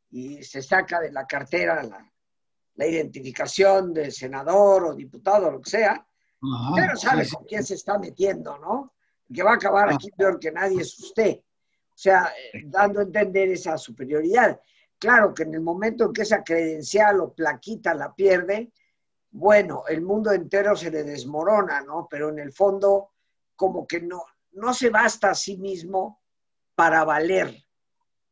y 0.10 0.42
se 0.42 0.62
saca 0.62 1.02
de 1.02 1.12
la 1.12 1.28
cartera 1.28 1.84
la, 1.84 2.10
la 2.78 2.88
identificación 2.88 3.94
del 3.94 4.12
senador 4.12 4.86
o 4.86 4.96
diputado, 4.96 5.52
lo 5.52 5.62
que 5.62 5.70
sea, 5.70 6.08
pero 6.76 6.96
sabe 6.96 7.28
con 7.30 7.44
quién 7.46 7.64
se 7.64 7.76
está 7.76 8.00
metiendo, 8.00 8.58
¿no? 8.58 8.94
que 9.34 9.44
va 9.44 9.52
a 9.52 9.56
acabar 9.56 9.90
aquí 9.92 10.12
peor 10.12 10.40
que 10.40 10.52
nadie 10.52 10.82
es 10.82 10.98
usted. 11.00 11.38
O 11.38 12.00
sea, 12.00 12.32
eh, 12.54 12.64
dando 12.66 13.00
a 13.00 13.04
entender 13.04 13.50
esa 13.50 13.78
superioridad. 13.78 14.60
Claro 14.98 15.34
que 15.34 15.44
en 15.44 15.56
el 15.56 15.62
momento 15.62 16.06
en 16.06 16.14
que 16.14 16.22
esa 16.22 16.44
credencial 16.44 17.20
o 17.22 17.34
plaquita 17.34 17.94
la 17.94 18.14
pierde, 18.14 18.72
bueno, 19.32 19.84
el 19.88 20.02
mundo 20.02 20.32
entero 20.32 20.76
se 20.76 20.92
le 20.92 21.04
desmorona, 21.04 21.82
¿no? 21.82 22.08
Pero 22.10 22.30
en 22.30 22.40
el 22.40 22.54
fondo, 22.54 23.12
como 23.56 23.86
que 23.86 24.02
no, 24.02 24.24
no 24.54 24.74
se 24.74 24.90
basta 24.90 25.32
a 25.32 25.36
sí 25.36 25.58
mismo 25.58 26.22
para 26.76 27.04
valer, 27.04 27.56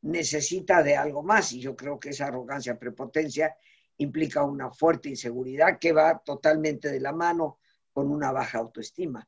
necesita 0.01 0.81
de 0.81 0.95
algo 0.95 1.23
más. 1.23 1.51
Y 1.53 1.59
yo 1.59 1.75
creo 1.75 1.99
que 1.99 2.09
esa 2.09 2.27
arrogancia, 2.27 2.79
prepotencia, 2.79 3.55
implica 3.97 4.43
una 4.43 4.71
fuerte 4.71 5.09
inseguridad 5.09 5.79
que 5.79 5.91
va 5.91 6.21
totalmente 6.23 6.91
de 6.91 6.99
la 6.99 7.13
mano 7.13 7.59
con 7.91 8.11
una 8.11 8.31
baja 8.31 8.59
autoestima. 8.59 9.27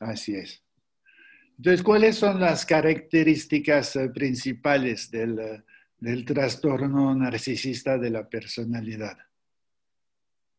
Así 0.00 0.34
es. 0.34 0.62
Entonces, 1.56 1.82
¿cuáles 1.82 2.16
son 2.16 2.38
las 2.38 2.66
características 2.66 3.96
eh, 3.96 4.10
principales 4.10 5.10
del, 5.10 5.38
eh, 5.38 5.64
del 5.98 6.24
trastorno 6.24 7.14
narcisista 7.14 7.96
de 7.98 8.10
la 8.10 8.28
personalidad? 8.28 9.16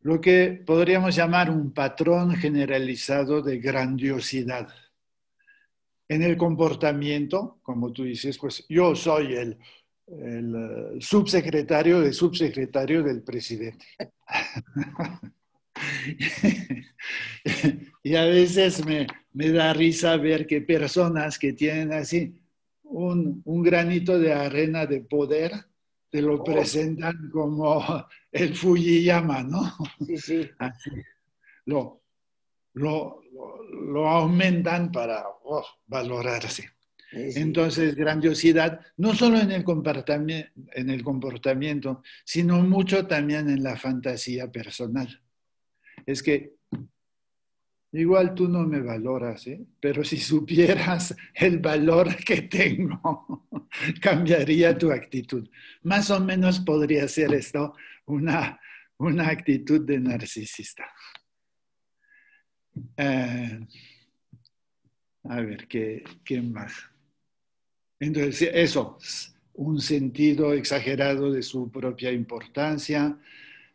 Lo 0.00 0.20
que 0.20 0.62
podríamos 0.66 1.14
llamar 1.14 1.50
un 1.50 1.72
patrón 1.72 2.34
generalizado 2.34 3.42
de 3.42 3.58
grandiosidad. 3.58 4.68
En 6.08 6.22
el 6.22 6.36
comportamiento, 6.36 7.58
como 7.62 7.92
tú 7.92 8.04
dices, 8.04 8.38
pues 8.38 8.64
yo 8.68 8.94
soy 8.94 9.34
el, 9.34 9.58
el 10.10 10.54
eh, 10.54 11.00
subsecretario 11.00 12.00
de 12.00 12.12
subsecretario 12.12 13.02
del 13.02 13.22
presidente. 13.22 13.86
y 18.02 18.14
a 18.14 18.24
veces 18.24 18.84
me, 18.84 19.06
me, 19.32 19.50
da 19.50 19.72
risa 19.72 20.16
ver 20.16 20.46
que 20.46 20.60
personas 20.60 21.38
que 21.38 21.52
tienen 21.52 21.92
así 21.92 22.34
un, 22.82 23.42
un 23.44 23.62
granito 23.62 24.18
de 24.18 24.32
arena 24.32 24.86
de 24.86 25.02
poder, 25.02 25.52
te 26.10 26.22
lo 26.22 26.36
oh. 26.36 26.44
presentan 26.44 27.30
como 27.30 27.84
el 28.32 28.54
Fujiyama, 28.54 29.42
¿no? 29.42 29.76
Sí, 30.06 30.16
sí. 30.18 30.50
Lo, 31.66 32.02
lo, 32.74 33.20
lo, 33.92 34.08
aumentan 34.08 34.90
para 34.90 35.26
oh, 35.44 35.64
valorarse. 35.86 36.70
Entonces, 37.10 37.94
grandiosidad, 37.94 38.80
no 38.98 39.14
solo 39.14 39.38
en 39.38 39.50
el, 39.50 39.64
en 40.72 40.90
el 40.90 41.02
comportamiento, 41.02 42.02
sino 42.24 42.60
mucho 42.62 43.06
también 43.06 43.48
en 43.48 43.62
la 43.62 43.76
fantasía 43.76 44.50
personal. 44.52 45.22
Es 46.04 46.22
que 46.22 46.54
igual 47.92 48.34
tú 48.34 48.48
no 48.48 48.66
me 48.66 48.80
valoras, 48.80 49.46
¿eh? 49.46 49.64
pero 49.80 50.04
si 50.04 50.16
supieras 50.18 51.16
el 51.34 51.58
valor 51.58 52.14
que 52.16 52.42
tengo, 52.42 53.48
cambiaría 54.02 54.76
tu 54.76 54.92
actitud. 54.92 55.48
Más 55.82 56.10
o 56.10 56.20
menos 56.20 56.60
podría 56.60 57.08
ser 57.08 57.32
esto 57.32 57.74
una, 58.06 58.60
una 58.98 59.28
actitud 59.28 59.80
de 59.86 59.98
narcisista. 59.98 60.84
Eh, 62.96 63.60
a 65.24 65.40
ver, 65.40 65.66
¿qué, 65.66 66.04
¿qué 66.24 66.40
más? 66.42 66.74
Entonces, 68.00 68.50
eso, 68.52 68.98
un 69.54 69.80
sentido 69.80 70.52
exagerado 70.52 71.32
de 71.32 71.42
su 71.42 71.70
propia 71.70 72.12
importancia, 72.12 73.18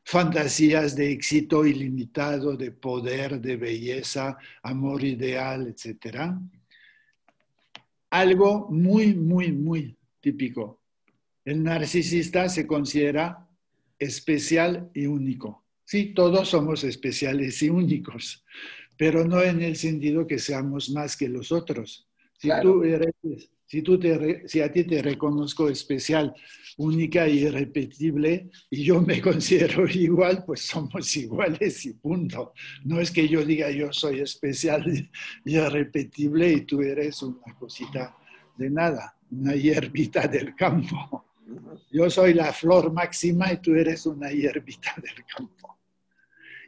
fantasías 0.04 0.96
de 0.96 1.12
éxito 1.12 1.66
ilimitado, 1.66 2.56
de 2.56 2.72
poder, 2.72 3.40
de 3.40 3.58
belleza, 3.58 4.38
amor 4.62 5.04
ideal, 5.04 5.68
etc. 5.68 6.32
Algo 8.10 8.70
muy, 8.70 9.14
muy, 9.14 9.52
muy 9.52 9.98
típico. 10.20 10.82
El 11.44 11.64
narcisista 11.64 12.48
se 12.48 12.66
considera 12.66 13.46
especial 14.00 14.90
y 14.94 15.06
único. 15.06 15.66
Sí, 15.84 16.14
todos 16.14 16.50
somos 16.50 16.84
especiales 16.86 17.62
y 17.62 17.70
únicos, 17.70 18.46
pero 18.98 19.26
no 19.26 19.42
en 19.42 19.62
el 19.62 19.76
sentido 19.76 20.26
que 20.26 20.40
seamos 20.40 20.90
más 20.90 21.18
que 21.18 21.28
los 21.28 21.52
otros. 21.52 22.08
Si 22.38 22.50
tú 22.62 22.84
eres 22.84 23.14
si, 23.74 23.82
tú 23.82 23.98
te, 23.98 24.48
si 24.48 24.62
a 24.62 24.72
ti 24.72 24.84
te 24.84 25.02
reconozco 25.02 25.68
especial, 25.68 26.32
única 26.78 27.28
y 27.28 27.40
irrepetible, 27.40 28.52
y 28.70 28.84
yo 28.84 29.02
me 29.02 29.20
considero 29.30 29.88
igual, 29.88 30.44
pues 30.46 30.62
somos 30.62 31.18
iguales 31.18 31.84
y 31.88 31.94
punto. 31.94 32.54
No 32.84 33.00
es 33.00 33.10
que 33.10 33.28
yo 33.28 33.44
diga 33.44 33.72
yo 33.72 33.92
soy 33.92 34.20
especial 34.20 34.86
y 34.88 35.10
irrepetible 35.58 36.54
y 36.54 36.62
tú 36.62 36.84
eres 36.84 37.24
una 37.24 37.56
cosita 37.58 38.16
de 38.56 38.70
nada, 38.70 39.18
una 39.32 39.56
hierbita 39.56 40.28
del 40.28 40.54
campo. 40.54 41.26
Yo 41.92 42.12
soy 42.12 42.36
la 42.36 42.54
flor 42.54 42.94
máxima 42.94 43.54
y 43.54 43.58
tú 43.58 43.74
eres 43.74 44.06
una 44.06 44.30
hierbita 44.30 44.94
del 45.02 45.26
campo. 45.26 45.80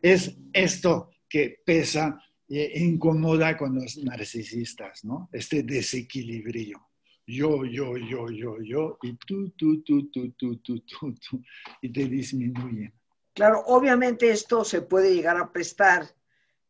Es 0.01 0.35
esto 0.51 1.11
que 1.29 1.61
pesa 1.63 2.19
e 2.49 2.79
incomoda 2.79 3.55
con 3.55 3.75
los 3.75 3.95
narcisistas, 3.97 5.05
¿no? 5.05 5.29
Este 5.31 5.61
desequilibrio 5.61 6.87
yo, 7.27 7.65
yo, 7.65 7.97
yo, 7.97 8.29
yo, 8.29 8.57
yo, 8.61 8.97
y 9.01 9.13
tú, 9.17 9.49
tú, 9.51 9.81
tú, 9.83 10.09
tú, 10.09 10.31
tú, 10.31 10.57
tú, 10.57 10.79
tú, 10.79 11.13
tú, 11.13 11.41
y 11.81 11.91
te 11.91 12.05
disminuyen. 12.05 12.93
Claro, 13.33 13.63
obviamente 13.67 14.29
esto 14.29 14.63
se 14.63 14.81
puede 14.81 15.13
llegar 15.13 15.37
a 15.37 15.51
prestar, 15.51 16.07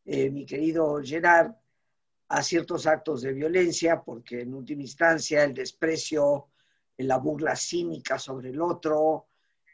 eh, 0.06 0.30
mi 0.30 0.46
querido 0.46 1.00
Gerard, 1.04 1.54
a 2.28 2.42
ciertos 2.42 2.88
actos 2.88 3.22
de 3.22 3.34
violencia, 3.34 4.02
porque 4.02 4.42
en 4.42 4.54
última 4.54 4.82
instancia 4.82 5.44
el 5.44 5.54
desprecio, 5.54 6.48
la 6.98 7.18
burla 7.18 7.56
cínica 7.56 8.18
sobre 8.18 8.50
el 8.50 8.62
otro, 8.62 9.28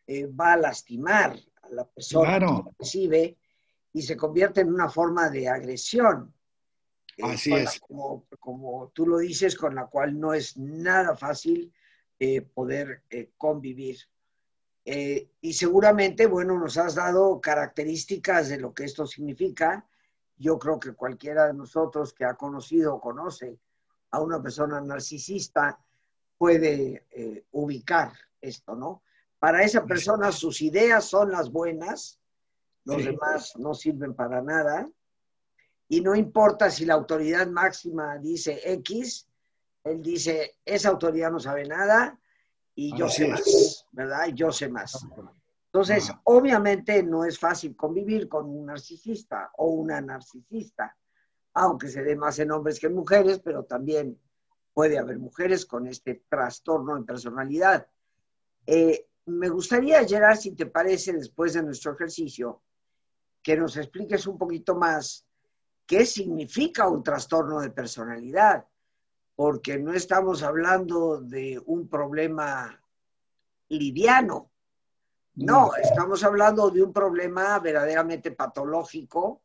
eh, 0.05 0.27
va 0.27 0.53
a 0.53 0.57
lastimar 0.57 1.37
a 1.61 1.69
la 1.69 1.85
persona 1.85 2.39
que 2.39 2.45
lo 2.45 2.73
recibe 2.77 3.37
y 3.93 4.01
se 4.01 4.17
convierte 4.17 4.61
en 4.61 4.73
una 4.73 4.89
forma 4.89 5.29
de 5.29 5.47
agresión. 5.47 6.33
Eh, 7.17 7.23
Así 7.23 7.53
es. 7.53 7.79
Como, 7.79 8.91
tú 8.93 9.05
lo 9.05 9.17
dices, 9.17 9.55
con 9.55 9.75
la 9.75 9.87
cual 9.87 10.19
no 10.19 10.33
es 10.33 10.57
nada 10.57 11.15
fácil 11.15 11.73
eh, 12.19 12.41
poder 12.41 13.03
eh, 13.09 13.31
convivir. 13.37 13.97
y 14.83 15.53
seguramente, 15.53 16.25
bueno, 16.25 16.57
nos 16.57 16.77
has 16.77 16.95
dado 16.95 17.39
características 17.39 18.49
de 18.49 18.59
lo 18.59 18.73
que 18.73 18.85
esto 18.85 19.05
significa. 19.05 19.85
Yo 20.37 20.57
creo 20.57 20.79
que 20.79 20.93
cualquiera 20.93 21.45
de 21.47 21.53
nosotros 21.53 22.13
que 22.13 22.25
ha 22.25 22.33
conocido 22.33 22.95
o 22.95 23.01
conoce 23.01 23.59
a 24.09 24.19
una 24.19 24.41
persona 24.41 24.81
narcisista 24.81 25.79
puede 26.35 27.05
ubicar 27.51 28.11
esto, 28.41 28.75
¿no? 28.75 29.03
Para 29.37 29.63
esa 29.63 29.85
persona 29.85 30.31
sus 30.31 30.61
ideas 30.61 31.05
son 31.05 31.31
las 31.31 31.51
buenas, 31.51 32.19
los 32.83 33.05
demás 33.05 33.53
no 33.57 33.75
sirven 33.75 34.15
para 34.15 34.41
nada 34.41 34.89
y 35.91 35.99
no 35.99 36.15
importa 36.15 36.69
si 36.69 36.85
la 36.85 36.93
autoridad 36.93 37.47
máxima 37.47 38.17
dice 38.17 38.61
X, 38.63 39.27
él 39.83 40.01
dice, 40.01 40.55
esa 40.63 40.87
autoridad 40.87 41.29
no 41.29 41.37
sabe 41.37 41.65
nada 41.65 42.17
y 42.73 42.97
yo 42.97 43.09
sé 43.09 43.27
más, 43.27 43.85
¿verdad? 43.91 44.27
Yo 44.33 44.53
sé 44.53 44.69
más. 44.69 45.05
Entonces, 45.65 46.09
obviamente 46.23 47.03
no 47.03 47.25
es 47.25 47.37
fácil 47.37 47.75
convivir 47.75 48.29
con 48.29 48.47
un 48.47 48.67
narcisista 48.67 49.51
o 49.57 49.67
una 49.67 49.99
narcisista, 49.99 50.95
aunque 51.55 51.89
se 51.89 52.03
dé 52.03 52.15
más 52.15 52.39
en 52.39 52.51
hombres 52.51 52.79
que 52.79 52.87
en 52.87 52.95
mujeres, 52.95 53.41
pero 53.43 53.65
también 53.65 54.17
puede 54.73 54.97
haber 54.97 55.19
mujeres 55.19 55.65
con 55.65 55.87
este 55.87 56.23
trastorno 56.29 56.95
de 56.95 57.03
personalidad. 57.03 57.85
Eh, 58.65 59.09
me 59.25 59.49
gustaría, 59.49 60.07
Gerard, 60.07 60.37
si 60.37 60.51
te 60.55 60.67
parece, 60.67 61.11
después 61.11 61.51
de 61.51 61.63
nuestro 61.63 61.91
ejercicio, 61.91 62.61
que 63.43 63.57
nos 63.57 63.75
expliques 63.75 64.25
un 64.25 64.37
poquito 64.37 64.73
más 64.73 65.25
qué 65.91 66.05
significa 66.05 66.87
un 66.87 67.03
trastorno 67.03 67.59
de 67.59 67.69
personalidad, 67.69 68.65
porque 69.35 69.77
no 69.77 69.91
estamos 69.93 70.41
hablando 70.41 71.19
de 71.19 71.61
un 71.65 71.89
problema 71.89 72.81
liviano, 73.67 74.53
no, 75.35 75.75
estamos 75.75 76.23
hablando 76.23 76.69
de 76.69 76.81
un 76.81 76.93
problema 76.93 77.59
verdaderamente 77.59 78.31
patológico 78.31 79.41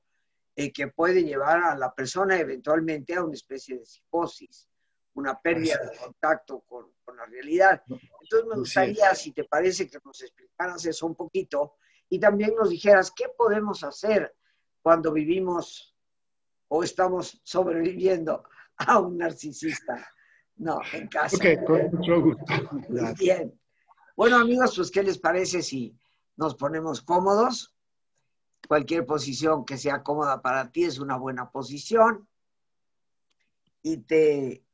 eh, 0.55 0.73
que 0.73 0.87
puede 0.87 1.25
llevar 1.25 1.65
a 1.65 1.77
la 1.77 1.93
persona 1.93 2.39
eventualmente 2.39 3.17
a 3.17 3.25
una 3.25 3.35
especie 3.35 3.81
de 3.81 3.85
psicosis, 3.85 4.69
una 5.15 5.41
pérdida 5.41 5.79
de 5.79 5.99
contacto 5.99 6.61
con, 6.61 6.93
con 7.05 7.17
la 7.17 7.27
realidad. 7.27 7.83
Entonces 7.89 8.49
me 8.49 8.57
gustaría, 8.57 9.13
si 9.17 9.33
te 9.33 9.43
parece, 9.43 9.91
que 9.91 9.99
nos 10.05 10.23
explicaras 10.23 10.87
eso 10.87 11.07
un 11.07 11.17
poquito 11.17 11.75
y 12.09 12.21
también 12.21 12.55
nos 12.55 12.71
dijeras 12.71 13.11
qué 13.11 13.31
podemos 13.37 13.83
hacer 13.83 14.33
cuando 14.81 15.13
vivimos 15.13 15.96
o 16.69 16.83
estamos 16.83 17.41
sobreviviendo 17.45 18.45
a 18.79 18.99
un 18.99 19.19
narcisista. 19.19 20.07
No, 20.57 20.81
en 20.93 21.09
casa. 21.09 21.37
Ok, 21.37 21.67
con 21.67 21.91
mucho 21.91 22.23
gusto. 22.23 22.45
Bien. 23.19 23.59
Bueno, 24.17 24.37
amigos, 24.37 24.75
pues, 24.77 24.91
¿qué 24.91 25.03
les 25.03 25.19
parece 25.19 25.63
si 25.63 25.99
nos 26.37 26.55
ponemos 26.55 27.03
cómodos? 27.03 27.75
Cualquier 28.67 29.05
posición 29.05 29.65
que 29.65 29.77
sea 29.77 30.03
cómoda 30.03 30.41
para 30.41 30.71
ti 30.73 30.85
es 30.85 30.99
una 30.99 31.17
buena 31.17 31.51
posición. 31.51 32.27
Y 33.83 33.99
te 33.99 34.65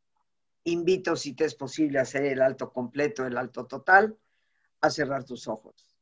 invito, 0.64 1.16
si 1.16 1.34
te 1.34 1.44
es 1.44 1.54
posible, 1.54 1.98
a 1.98 2.02
hacer 2.02 2.24
el 2.24 2.40
alto 2.40 2.72
completo, 2.72 3.26
el 3.26 3.36
alto 3.36 3.66
total, 3.66 4.16
a 4.80 4.90
cerrar 4.90 5.24
tus 5.24 5.48
ojos. 5.48 5.96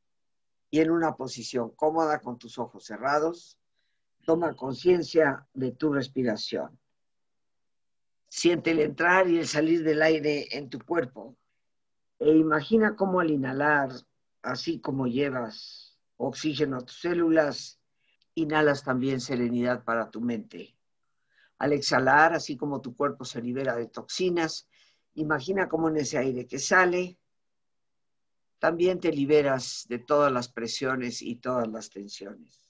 Y 0.70 0.80
en 0.80 0.90
una 0.90 1.16
posición 1.16 1.70
cómoda, 1.70 2.20
con 2.20 2.38
tus 2.38 2.58
ojos 2.58 2.84
cerrados, 2.84 3.59
toma 4.24 4.54
conciencia 4.54 5.46
de 5.54 5.72
tu 5.72 5.92
respiración. 5.92 6.78
Siente 8.28 8.70
el 8.70 8.80
entrar 8.80 9.28
y 9.28 9.38
el 9.38 9.46
salir 9.46 9.82
del 9.82 10.02
aire 10.02 10.46
en 10.56 10.70
tu 10.70 10.78
cuerpo. 10.78 11.36
E 12.18 12.30
imagina 12.30 12.94
cómo 12.94 13.20
al 13.20 13.30
inhalar, 13.30 13.90
así 14.42 14.80
como 14.80 15.06
llevas 15.06 15.98
oxígeno 16.16 16.76
a 16.76 16.84
tus 16.84 17.00
células, 17.00 17.80
inhalas 18.34 18.84
también 18.84 19.20
serenidad 19.20 19.84
para 19.84 20.10
tu 20.10 20.20
mente. 20.20 20.76
Al 21.58 21.72
exhalar, 21.72 22.34
así 22.34 22.56
como 22.56 22.80
tu 22.80 22.94
cuerpo 22.94 23.24
se 23.24 23.42
libera 23.42 23.74
de 23.74 23.86
toxinas, 23.86 24.68
imagina 25.14 25.68
cómo 25.68 25.88
en 25.88 25.96
ese 25.96 26.18
aire 26.18 26.46
que 26.46 26.58
sale, 26.58 27.18
también 28.58 29.00
te 29.00 29.10
liberas 29.10 29.86
de 29.88 29.98
todas 29.98 30.30
las 30.30 30.48
presiones 30.48 31.22
y 31.22 31.36
todas 31.36 31.66
las 31.68 31.90
tensiones. 31.90 32.69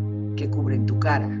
que 0.35 0.49
cubren 0.49 0.85
tu 0.85 0.99
cara. 0.99 1.40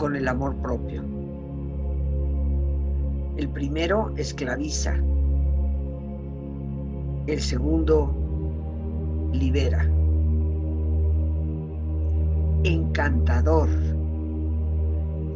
con 0.00 0.16
el 0.16 0.26
amor 0.28 0.56
propio. 0.56 1.04
El 3.36 3.50
primero 3.50 4.10
esclaviza, 4.16 4.96
el 7.26 7.38
segundo 7.38 8.10
libera. 9.30 9.86
Encantador, 12.64 13.68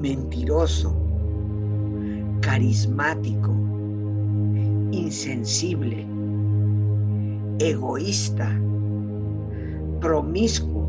mentiroso, 0.01 0.97
carismático, 2.41 3.53
insensible, 4.93 6.07
egoísta, 7.59 8.51
promiscuo, 10.01 10.89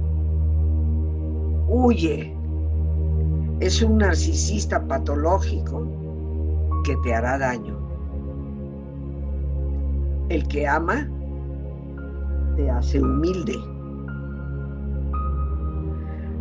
huye, 1.68 2.35
es 3.62 3.82
un 3.82 4.00
narcisista 4.00 4.86
patológico 4.86 5.88
que 6.84 6.96
te 7.04 7.16
hará 7.16 7.38
daño. 7.38 7.78
El 10.30 10.46
que 10.48 10.68
ama 10.68 11.08
te 12.58 12.70
hace 12.70 13.02
humilde. 13.02 13.56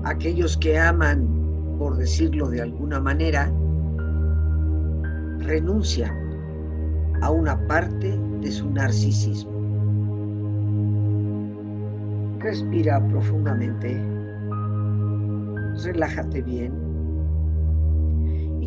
Aquellos 0.05 0.57
que 0.57 0.79
aman, 0.79 1.27
por 1.79 1.97
decirlo 1.97 2.49
de 2.49 2.63
alguna 2.63 3.01
manera, 3.01 3.51
renuncian 5.39 6.13
a 7.23 7.31
una 7.31 7.57
parte 7.69 8.19
de 8.41 8.51
su 8.51 8.69
narcisismo. 8.71 9.53
Respira 12.41 13.01
profundamente, 13.09 13.99
relájate 15.85 16.43
bien 16.43 16.84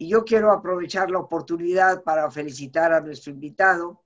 Y 0.00 0.08
yo 0.08 0.24
quiero 0.24 0.52
aprovechar 0.52 1.10
la 1.10 1.18
oportunidad 1.18 2.04
para 2.04 2.30
felicitar 2.30 2.92
a 2.92 3.00
nuestro 3.00 3.32
invitado, 3.32 4.04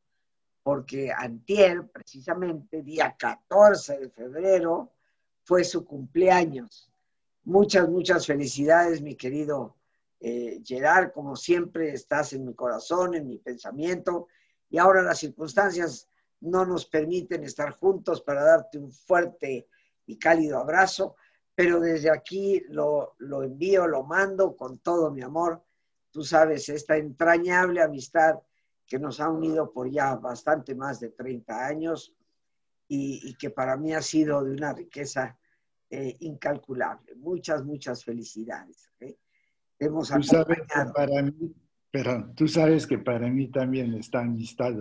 porque 0.62 1.12
antier, 1.14 1.86
precisamente, 1.90 2.82
día 2.82 3.14
14 3.18 3.98
de 3.98 4.08
febrero, 4.08 4.90
fue 5.44 5.64
su 5.64 5.84
cumpleaños. 5.84 6.90
Muchas, 7.44 7.90
muchas 7.90 8.26
felicidades, 8.26 9.02
mi 9.02 9.16
querido 9.16 9.76
eh, 10.18 10.62
Gerard. 10.64 11.12
Como 11.12 11.36
siempre, 11.36 11.92
estás 11.92 12.32
en 12.32 12.46
mi 12.46 12.54
corazón, 12.54 13.14
en 13.14 13.28
mi 13.28 13.36
pensamiento. 13.36 14.28
Y 14.70 14.78
ahora 14.78 15.02
las 15.02 15.18
circunstancias 15.18 16.08
no 16.40 16.64
nos 16.64 16.86
permiten 16.86 17.44
estar 17.44 17.70
juntos 17.72 18.22
para 18.22 18.42
darte 18.42 18.78
un 18.78 18.90
fuerte 18.90 19.68
y 20.06 20.18
cálido 20.18 20.58
abrazo, 20.58 21.16
pero 21.54 21.80
desde 21.80 22.10
aquí 22.10 22.62
lo, 22.68 23.14
lo 23.18 23.42
envío, 23.42 23.86
lo 23.86 24.04
mando 24.04 24.56
con 24.56 24.78
todo 24.78 25.10
mi 25.10 25.20
amor 25.20 25.62
tú 26.12 26.22
sabes, 26.22 26.68
esta 26.68 26.96
entrañable 26.96 27.82
amistad 27.82 28.36
que 28.86 28.98
nos 28.98 29.20
ha 29.20 29.28
unido 29.28 29.72
por 29.72 29.90
ya 29.90 30.14
bastante 30.16 30.74
más 30.74 31.00
de 31.00 31.10
30 31.10 31.66
años 31.66 32.14
y, 32.86 33.34
que 33.36 33.48
para 33.48 33.76
mí 33.78 33.94
ha 33.94 34.02
sido 34.02 34.44
de 34.44 34.52
una 34.52 34.74
riqueza 34.74 35.38
eh, 35.88 36.14
incalculable. 36.20 37.14
Muchas, 37.16 37.64
muchas 37.64 38.04
felicidades. 38.04 38.90
¿eh? 39.00 39.16
Hemos 39.78 40.10
tú 40.10 40.22
sabes 40.22 40.58
que 40.58 40.92
para 40.94 41.22
mí, 41.22 41.54
pero 41.90 42.32
tú 42.34 42.46
sabes 42.46 42.86
que 42.86 42.98
para 42.98 43.28
mí 43.28 43.48
también 43.48 43.94
esta 43.94 44.20
amistad 44.20 44.74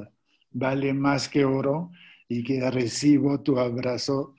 vale 0.51 0.93
más 0.93 1.29
que 1.29 1.45
oro 1.45 1.91
y 2.27 2.43
que 2.43 2.69
recibo 2.69 3.41
tu 3.41 3.57
abrazo 3.57 4.35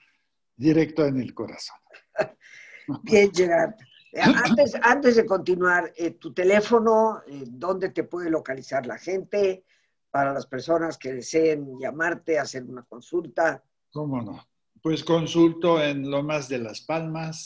directo 0.55 1.07
en 1.07 1.19
el 1.19 1.33
corazón. 1.33 1.77
Bien, 3.05 3.33
Gerard. 3.33 3.75
Eh, 4.13 4.21
antes, 4.21 4.75
antes 4.83 5.17
de 5.17 5.25
continuar, 5.25 5.91
eh, 5.97 6.11
tu 6.13 6.35
teléfono, 6.35 7.23
eh, 7.27 7.45
¿dónde 7.49 7.89
te 7.89 8.05
puede 8.05 8.29
localizar 8.29 8.87
la 8.87 8.99
gente 8.99 9.65
para 10.11 10.35
las 10.35 10.47
personas 10.47 10.99
que 10.99 11.15
deseen 11.15 11.79
llamarte, 11.81 12.39
hacer 12.39 12.65
una 12.65 12.83
consulta? 12.83 13.65
¿Cómo 13.91 14.21
no? 14.21 14.47
Pues 14.83 15.03
consulto 15.03 15.83
en 15.83 16.11
Lomas 16.11 16.51
de 16.51 16.59
las 16.59 16.83
Palmas, 16.83 17.39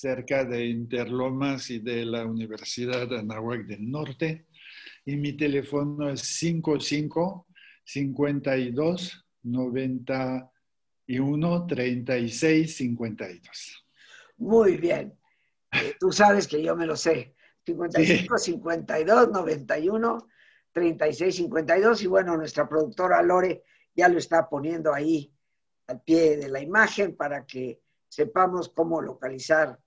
cerca 0.00 0.46
de 0.46 0.64
Interlomas 0.66 1.68
y 1.68 1.80
de 1.80 2.06
la 2.06 2.24
Universidad 2.24 3.06
de 3.06 3.18
Anahuac 3.18 3.66
del 3.66 3.90
Norte. 3.90 4.46
Y 5.04 5.16
mi 5.16 5.34
teléfono 5.34 6.08
es 6.08 6.22
55 6.22 7.46
52 7.84 9.26
91 9.42 11.66
36 11.66 12.76
52. 12.76 13.86
Muy 14.38 14.78
bien. 14.78 15.19
Eh, 15.72 15.94
tú 15.98 16.12
sabes 16.12 16.46
que 16.46 16.62
yo 16.62 16.76
me 16.76 16.86
lo 16.86 16.96
sé. 16.96 17.34
55, 17.64 18.38
52, 18.38 19.30
91, 19.30 20.28
36, 20.72 21.36
52. 21.36 22.02
Y 22.02 22.06
bueno, 22.06 22.36
nuestra 22.36 22.68
productora 22.68 23.22
Lore 23.22 23.64
ya 23.94 24.08
lo 24.08 24.18
está 24.18 24.48
poniendo 24.48 24.92
ahí 24.92 25.32
al 25.86 26.00
pie 26.02 26.36
de 26.36 26.48
la 26.48 26.60
imagen 26.60 27.16
para 27.16 27.44
que 27.44 27.80
sepamos 28.08 28.68
cómo 28.70 29.00
localizar 29.00 29.78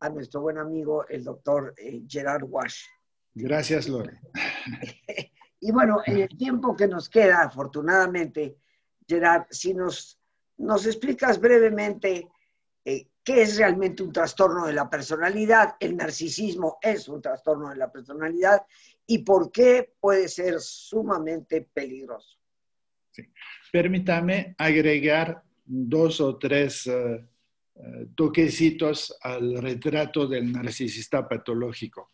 a 0.00 0.08
nuestro 0.08 0.40
buen 0.40 0.58
amigo, 0.58 1.06
el 1.08 1.24
doctor 1.24 1.74
eh, 1.76 2.02
Gerard 2.08 2.44
Wash. 2.44 2.84
Gracias, 3.34 3.88
Lore. 3.88 4.18
y 5.60 5.70
bueno, 5.70 6.00
en 6.06 6.18
el 6.18 6.28
tiempo 6.36 6.74
que 6.74 6.88
nos 6.88 7.08
queda, 7.08 7.42
afortunadamente, 7.42 8.56
Gerard, 9.06 9.46
si 9.50 9.74
nos, 9.74 10.18
nos 10.56 10.86
explicas 10.86 11.38
brevemente 11.38 12.28
eh, 12.84 13.06
¿Qué 13.22 13.42
es 13.42 13.58
realmente 13.58 14.02
un 14.02 14.12
trastorno 14.12 14.66
de 14.66 14.72
la 14.72 14.88
personalidad? 14.88 15.76
El 15.78 15.96
narcisismo 15.96 16.78
es 16.80 17.06
un 17.08 17.20
trastorno 17.20 17.68
de 17.68 17.76
la 17.76 17.92
personalidad 17.92 18.62
y 19.06 19.18
por 19.18 19.52
qué 19.52 19.92
puede 20.00 20.28
ser 20.28 20.58
sumamente 20.60 21.68
peligroso. 21.72 22.38
Permítame 23.70 24.54
agregar 24.58 25.42
dos 25.64 26.20
o 26.20 26.38
tres 26.38 26.86
eh, 26.86 27.26
toquecitos 28.14 29.16
al 29.20 29.60
retrato 29.62 30.26
del 30.26 30.50
narcisista 30.50 31.28
patológico. 31.28 32.12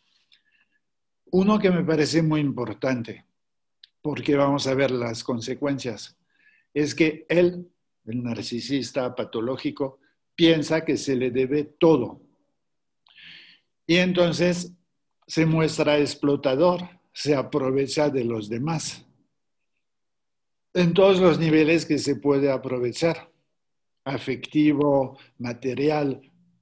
Uno 1.30 1.58
que 1.58 1.70
me 1.70 1.84
parece 1.84 2.22
muy 2.22 2.40
importante, 2.40 3.24
porque 4.02 4.36
vamos 4.36 4.66
a 4.66 4.74
ver 4.74 4.90
las 4.90 5.24
consecuencias, 5.24 6.16
es 6.74 6.94
que 6.94 7.26
él, 7.28 7.68
el 8.04 8.22
narcisista 8.22 9.14
patológico, 9.14 9.98
piensa 10.36 10.84
que 10.84 10.96
se 10.96 11.16
le 11.16 11.30
debe 11.32 11.64
todo. 11.64 12.20
Y 13.86 13.96
entonces 13.96 14.72
se 15.26 15.46
muestra 15.46 15.98
explotador, 15.98 16.88
se 17.12 17.34
aprovecha 17.34 18.10
de 18.10 18.24
los 18.24 18.48
demás 18.48 19.06
en 20.76 20.92
todos 20.92 21.20
los 21.20 21.38
niveles 21.38 21.86
que 21.86 21.96
se 21.96 22.16
puede 22.16 22.52
aprovechar, 22.52 23.30
afectivo, 24.04 25.18
material, 25.38 26.20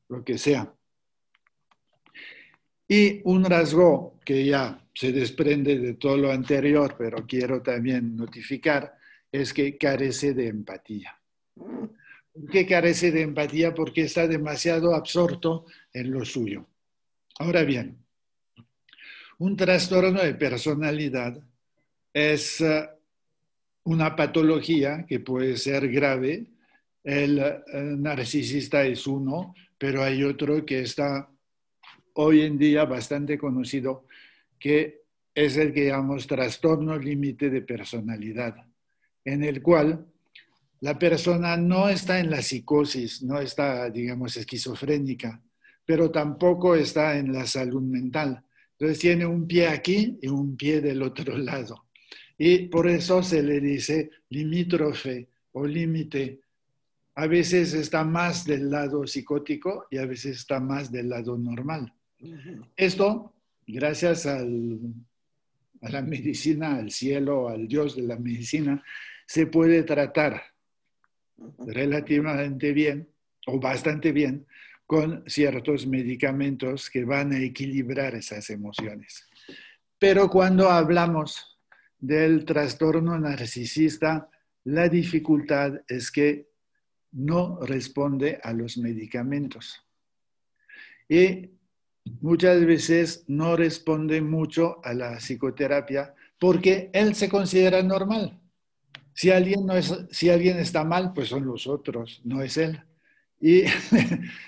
lo 0.09 0.23
que 0.23 0.39
sea. 0.39 0.73
Y 2.87 3.21
un 3.25 3.45
rasgo 3.45 4.21
que 4.25 4.45
ya 4.45 4.87
se 4.95 5.11
desprende 5.11 5.81
de 5.81 5.95
todo 5.95 6.17
lo 6.17 6.31
anterior, 6.31 6.95
pero 6.97 7.27
quiero 7.27 7.61
también 7.61 8.15
notificar, 8.15 8.97
es 9.33 9.53
que 9.53 9.77
carece 9.77 10.33
de 10.33 10.47
empatía. 10.47 11.21
¿Por 12.35 12.51
qué 12.51 12.67
carece 12.67 13.13
de 13.13 13.23
empatía? 13.23 13.73
Porque 13.73 14.03
está 14.03 14.27
demasiado 14.27 14.95
absorto 14.95 15.67
en 15.93 16.11
lo 16.11 16.25
suyo. 16.25 16.67
Ahora 17.39 17.63
bien, 17.63 18.05
un 19.39 19.57
trastorno 19.57 20.21
de 20.21 20.35
personalidad 20.35 21.41
es 22.13 22.61
eh, 22.61 22.89
una 23.85 24.17
patología 24.17 25.07
que 25.07 25.21
puede 25.21 25.57
ser 25.57 25.91
grave. 25.91 26.47
El, 27.05 27.41
narcisista 27.99 28.85
es 28.85 29.07
uno, 29.07 29.55
pero 29.79 30.03
hay 30.03 30.25
otro 30.25 30.65
que 30.65 30.81
está 30.81 31.29
hoy 32.15 32.43
en 32.43 32.59
día 32.59 32.85
bastante 32.85 33.39
conocido, 33.39 34.07
que 34.59 35.03
es 35.35 35.57
el 35.57 35.73
que 35.73 35.87
llamamos 35.87 36.27
trastorno 36.27 36.99
límite 36.99 37.51
de 37.51 37.63
personalidad, 37.63 38.57
en 39.25 39.45
el 39.45 39.61
cual 39.61 40.07
la 40.85 40.99
persona 40.99 41.57
no 41.57 41.89
está 41.89 42.21
en 42.21 42.29
la 42.29 42.43
psicosis, 42.43 43.23
no 43.23 43.41
está, 43.41 43.89
digamos, 43.89 44.37
esquizofrénica, 44.37 45.43
pero 45.83 46.11
tampoco 46.11 46.75
está 46.75 47.17
en 47.17 47.33
la 47.33 47.47
salud 47.47 47.81
mental. 47.81 48.45
Entonces 48.73 48.99
tiene 48.99 49.25
un 49.25 49.47
pie 49.47 49.69
aquí 49.69 50.19
y 50.21 50.29
un 50.29 50.59
pie 50.59 50.83
del 50.83 51.01
otro 51.01 51.39
lado. 51.39 51.87
Y 52.37 52.69
por 52.69 52.87
eso 52.87 53.23
se 53.23 53.43
le 53.43 53.61
dice 53.61 54.11
limítrofe 54.29 55.31
o 55.53 55.67
límite. 55.67 56.43
A 57.15 57.29
veces 57.29 57.73
está 57.73 58.05
más 58.05 58.45
del 58.45 58.71
lado 58.71 59.07
psicótico 59.07 59.87
y 59.91 59.97
a 59.97 60.05
veces 60.05 60.37
está 60.37 60.61
más 60.61 60.93
del 60.93 61.09
lado 61.09 61.39
normal. 61.39 61.95
Esto, 62.77 63.33
gracias 63.67 64.27
a 64.27 64.45
la 64.45 66.03
medicina, 66.03 66.77
al 66.77 66.91
cielo, 66.91 67.49
al 67.49 67.67
Dios 67.67 67.97
de 67.97 68.03
la 68.03 68.19
medicina, 68.19 68.85
se 69.27 69.47
puede 69.47 69.83
tratar 69.85 70.54
relativamente 71.59 72.73
bien 72.73 73.09
o 73.47 73.59
bastante 73.59 74.13
bien 74.13 74.47
con 74.87 75.25
ciertos 75.27 75.87
medicamentos 75.87 76.91
que 76.91 77.05
van 77.05 77.33
a 77.33 77.39
equilibrar 77.39 78.15
esas 78.15 78.51
emociones. 78.51 79.27
Pero 79.99 80.29
cuando 80.29 80.71
hablamos 80.71 81.59
del 81.99 82.45
trastorno 82.45 83.19
narcisista, 83.19 84.29
la 84.65 84.89
dificultad 84.89 85.81
es 85.89 86.11
que 86.11 86.49
no 87.13 87.61
responde 87.63 88.41
a 88.43 88.53
los 88.53 88.77
medicamentos. 88.77 89.81
Y 91.09 91.51
muchas 92.21 92.65
veces 92.65 93.25
no 93.29 93.57
responde 93.57 94.21
mucho 94.21 94.85
a 94.85 94.95
la 94.95 95.17
psicoterapia 95.19 96.15
porque 96.39 96.91
él 96.93 97.15
se 97.15 97.29
considera 97.29 97.83
normal. 97.83 98.41
Si 99.15 99.31
alguien, 99.31 99.65
no 99.65 99.77
es, 99.77 99.95
si 100.11 100.29
alguien 100.29 100.59
está 100.59 100.85
mal, 100.85 101.13
pues 101.15 101.29
son 101.29 101.47
los 101.47 101.67
otros, 101.67 102.21
no 102.25 102.43
es 102.43 102.57
él. 102.57 102.81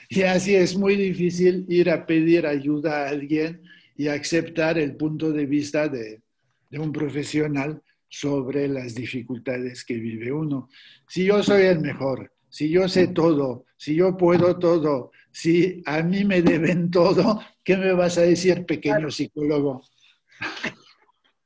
Y, 0.09 0.23
así 0.23 0.55
es 0.55 0.77
muy 0.77 0.97
difícil 0.97 1.67
ir 1.69 1.91
a 1.91 2.07
pedir 2.07 2.47
ayuda 2.47 3.05
a 3.05 3.09
alguien 3.11 3.61
y 3.95 4.09
aceptar 4.09 4.79
el 4.79 4.97
punto 4.97 5.33
de 5.33 5.45
vista 5.45 5.89
de 5.89 6.23
un 6.73 6.93
profesional 6.93 7.83
sobre 8.09 8.69
las 8.69 8.95
dificultades 8.95 9.85
que 9.85 9.95
vive 9.95 10.33
uno. 10.33 10.69
Si 11.09 11.25
yo 11.25 11.43
soy 11.43 11.65
el 11.65 11.81
mejor, 11.81 12.33
si 12.49 12.71
yo 12.71 12.89
sé 12.89 13.09
todo, 13.09 13.67
si 13.77 13.95
yo 13.95 14.17
puedo 14.17 14.59
todo, 14.59 15.11
si 15.31 15.83
a 15.85 16.03
mí 16.03 16.25
me 16.25 16.41
deben 16.41 16.91
todo, 16.91 17.41
¿qué 17.63 17.77
me 17.77 17.93
vas 17.93 18.17
a 18.19 18.23
decir, 18.23 18.65
pequeño 18.65 19.11
psicólogo? 19.11 19.83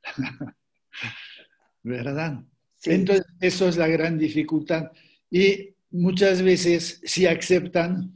¿Verdad? 1.83 2.45
Entonces, 2.85 3.27
eso 3.41 3.69
es 3.69 3.77
la 3.77 3.89
gran 3.89 4.19
dificultad. 4.19 4.91
Y 5.31 5.71
muchas 5.91 6.43
veces, 6.43 7.01
si 7.05 7.27
aceptan, 7.27 8.13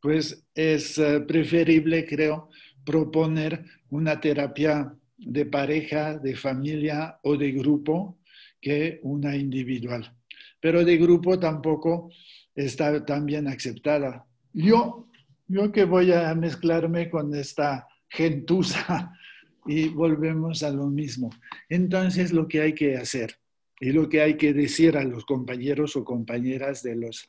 pues 0.00 0.44
es 0.54 0.98
eh, 0.98 1.20
preferible, 1.20 2.06
creo, 2.06 2.50
proponer 2.84 3.64
una 3.90 4.20
terapia 4.20 4.94
de 5.16 5.46
pareja, 5.46 6.18
de 6.18 6.36
familia 6.36 7.18
o 7.22 7.36
de 7.36 7.52
grupo 7.52 8.18
que 8.60 9.00
una 9.02 9.36
individual. 9.36 10.14
Pero 10.60 10.84
de 10.84 10.96
grupo 10.96 11.38
tampoco 11.38 12.10
está 12.54 13.04
tan 13.04 13.26
bien 13.26 13.48
aceptada. 13.48 14.24
Yo, 14.52 15.08
yo 15.48 15.72
que 15.72 15.84
voy 15.84 16.12
a 16.12 16.34
mezclarme 16.34 17.10
con 17.10 17.34
esta 17.34 17.86
gentuza 18.08 19.12
y 19.66 19.88
volvemos 19.88 20.62
a 20.62 20.70
lo 20.70 20.86
mismo. 20.86 21.30
Entonces 21.68 22.32
lo 22.32 22.46
que 22.46 22.60
hay 22.60 22.74
que 22.74 22.96
hacer 22.96 23.36
y 23.80 23.92
lo 23.92 24.08
que 24.08 24.22
hay 24.22 24.36
que 24.36 24.52
decir 24.52 24.96
a 24.96 25.04
los 25.04 25.24
compañeros 25.24 25.96
o 25.96 26.04
compañeras 26.04 26.82
de 26.82 26.96
los 26.96 27.28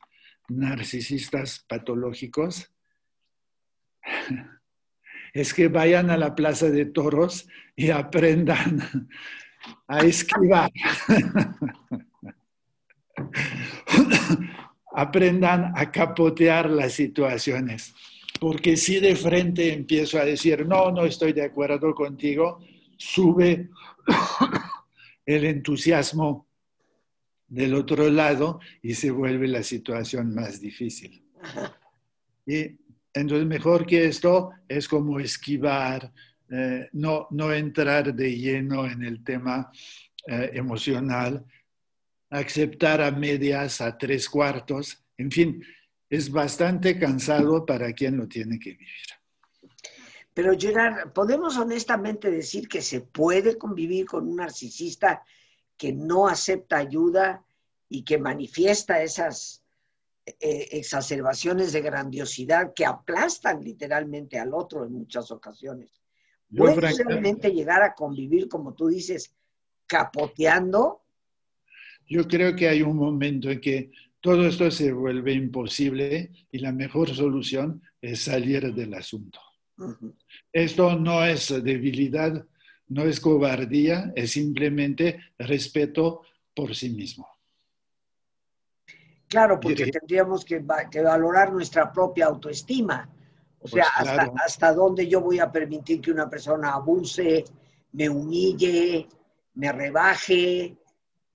narcisistas 0.49 1.65
patológicos 1.67 2.71
es 5.33 5.53
que 5.53 5.67
vayan 5.67 6.09
a 6.09 6.17
la 6.17 6.35
plaza 6.35 6.69
de 6.69 6.85
toros 6.85 7.47
y 7.75 7.89
aprendan 7.89 9.09
a 9.87 9.99
esquivar. 9.99 10.71
aprendan 14.93 15.73
a 15.75 15.91
capotear 15.91 16.69
las 16.69 16.93
situaciones. 16.93 17.93
Porque 18.39 18.77
si 18.77 18.99
de 18.99 19.15
frente 19.15 19.73
empiezo 19.73 20.19
a 20.19 20.25
decir, 20.25 20.65
no, 20.65 20.91
no 20.91 21.05
estoy 21.05 21.33
de 21.33 21.43
acuerdo 21.43 21.93
contigo, 21.93 22.59
sube 22.97 23.69
el 25.27 25.45
entusiasmo 25.45 26.47
del 27.47 27.75
otro 27.75 28.09
lado 28.09 28.59
y 28.81 28.95
se 28.95 29.11
vuelve 29.11 29.47
la 29.47 29.61
situación 29.61 30.33
más 30.33 30.59
difícil. 30.59 31.23
Y 32.45 32.77
entonces, 33.13 33.45
mejor 33.45 33.85
que 33.85 34.05
esto 34.05 34.51
es 34.67 34.87
como 34.87 35.19
esquivar, 35.19 36.11
eh, 36.49 36.87
no, 36.93 37.27
no 37.31 37.51
entrar 37.51 38.13
de 38.13 38.37
lleno 38.37 38.85
en 38.85 39.03
el 39.03 39.23
tema 39.23 39.69
eh, 40.25 40.51
emocional, 40.53 41.45
aceptar 42.29 43.01
a 43.01 43.11
medias, 43.11 43.81
a 43.81 43.97
tres 43.97 44.29
cuartos, 44.29 45.03
en 45.17 45.31
fin, 45.31 45.63
es 46.09 46.31
bastante 46.31 46.97
cansado 46.97 47.65
para 47.65 47.91
quien 47.91 48.15
lo 48.17 48.27
tiene 48.27 48.59
que 48.59 48.71
vivir. 48.71 49.16
Pero 50.37 50.55
Gerard, 50.55 51.13
¿podemos 51.13 51.57
honestamente 51.57 52.29
decir 52.29 52.67
que 52.67 52.83
se 52.83 53.01
puede 53.01 53.57
convivir 53.57 54.05
con 54.05 54.27
un 54.27 54.35
narcisista 54.35 55.23
que 55.75 55.91
no 55.91 56.27
acepta 56.27 56.77
ayuda 56.77 57.43
y 57.89 58.03
que 58.03 58.19
manifiesta 58.19 59.01
esas 59.01 59.63
eh, 60.27 60.67
exacerbaciones 60.73 61.73
de 61.73 61.81
grandiosidad 61.81 62.75
que 62.75 62.85
aplastan 62.85 63.63
literalmente 63.63 64.37
al 64.37 64.53
otro 64.53 64.85
en 64.85 64.93
muchas 64.93 65.31
ocasiones. 65.31 66.03
¿Puedes 66.55 66.97
realmente 66.99 67.49
llegar 67.49 67.81
a 67.81 67.95
convivir, 67.95 68.47
como 68.47 68.75
tú 68.75 68.89
dices, 68.89 69.33
capoteando? 69.87 71.01
Yo 72.07 72.27
creo 72.27 72.55
que 72.55 72.69
hay 72.69 72.83
un 72.83 72.97
momento 72.97 73.49
en 73.49 73.59
que 73.59 73.89
todo 74.21 74.45
esto 74.45 74.69
se 74.69 74.93
vuelve 74.93 75.33
imposible 75.33 76.29
y 76.51 76.59
la 76.59 76.71
mejor 76.71 77.09
solución 77.09 77.81
es 77.99 78.21
salir 78.21 78.71
del 78.75 78.93
asunto. 78.93 79.39
Esto 80.51 80.95
no 80.95 81.23
es 81.23 81.49
debilidad, 81.63 82.45
no 82.89 83.03
es 83.03 83.19
cobardía, 83.19 84.11
es 84.15 84.31
simplemente 84.31 85.19
respeto 85.37 86.21
por 86.53 86.75
sí 86.75 86.89
mismo. 86.89 87.27
Claro, 89.27 89.59
porque 89.59 89.87
tendríamos 89.87 90.45
que, 90.45 90.59
valorar 90.59 91.51
nuestra 91.51 91.91
propia 91.91 92.27
autoestima. 92.27 93.09
O 93.59 93.67
sea, 93.67 93.85
pues 93.99 94.09
hasta, 94.45 94.73
dónde 94.73 95.07
yo 95.07 95.19
voy 95.21 95.39
a 95.39 95.51
permitir 95.51 95.99
que 95.99 96.11
una 96.11 96.29
persona 96.29 96.73
abuse, 96.73 97.43
me 97.91 98.07
humille, 98.07 99.07
me 99.55 99.71
rebaje. 99.71 100.77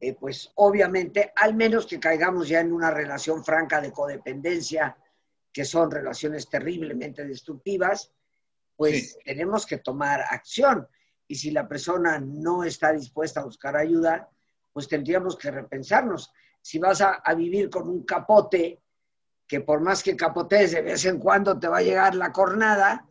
Eh, 0.01 0.14
pues 0.14 0.51
obviamente, 0.57 1.32
al 1.36 1.55
menos 1.55 1.86
que 1.86 2.01
caigamos 2.01 2.49
ya 2.49 2.61
en 2.61 2.72
una 2.72 2.90
relación 2.90 3.45
franca 3.45 3.80
de 3.80 3.93
codependencia, 3.93 4.97
que 5.53 5.64
son 5.64 5.90
relaciones 5.90 6.49
terriblemente 6.49 7.24
destructivas, 7.26 8.11
pues 8.83 9.16
tenemos 9.24 9.64
que 9.64 9.78
tomar 9.78 10.22
acción. 10.28 10.89
Y 11.28 11.37
si 11.37 11.53
la 11.53 11.68
persona 11.68 12.18
no 12.18 12.64
está 12.64 12.93
dispuesta 12.93 13.39
a 13.39 13.45
buscar 13.45 13.76
ayuda, 13.76 14.28
pues 14.72 14.89
tendríamos 14.89 15.37
que 15.37 15.53
repensarnos. 15.53 16.33
Si 16.61 16.80
vas 16.80 17.01
a, 17.01 17.22
vivir 17.37 17.70
con 17.70 17.89
un 17.89 18.03
capote, 18.05 18.83
que 19.47 19.61
por 19.61 19.80
más 19.80 20.03
que 20.03 20.16
capotees 20.16 20.72
de 20.72 20.83
vez 20.83 21.05
en 21.05 21.20
cuando 21.20 21.57
te 21.61 21.68
va 21.68 21.78
a 21.78 21.83
llegar 21.83 22.16
la 22.16 22.33
cornada, 22.33 23.09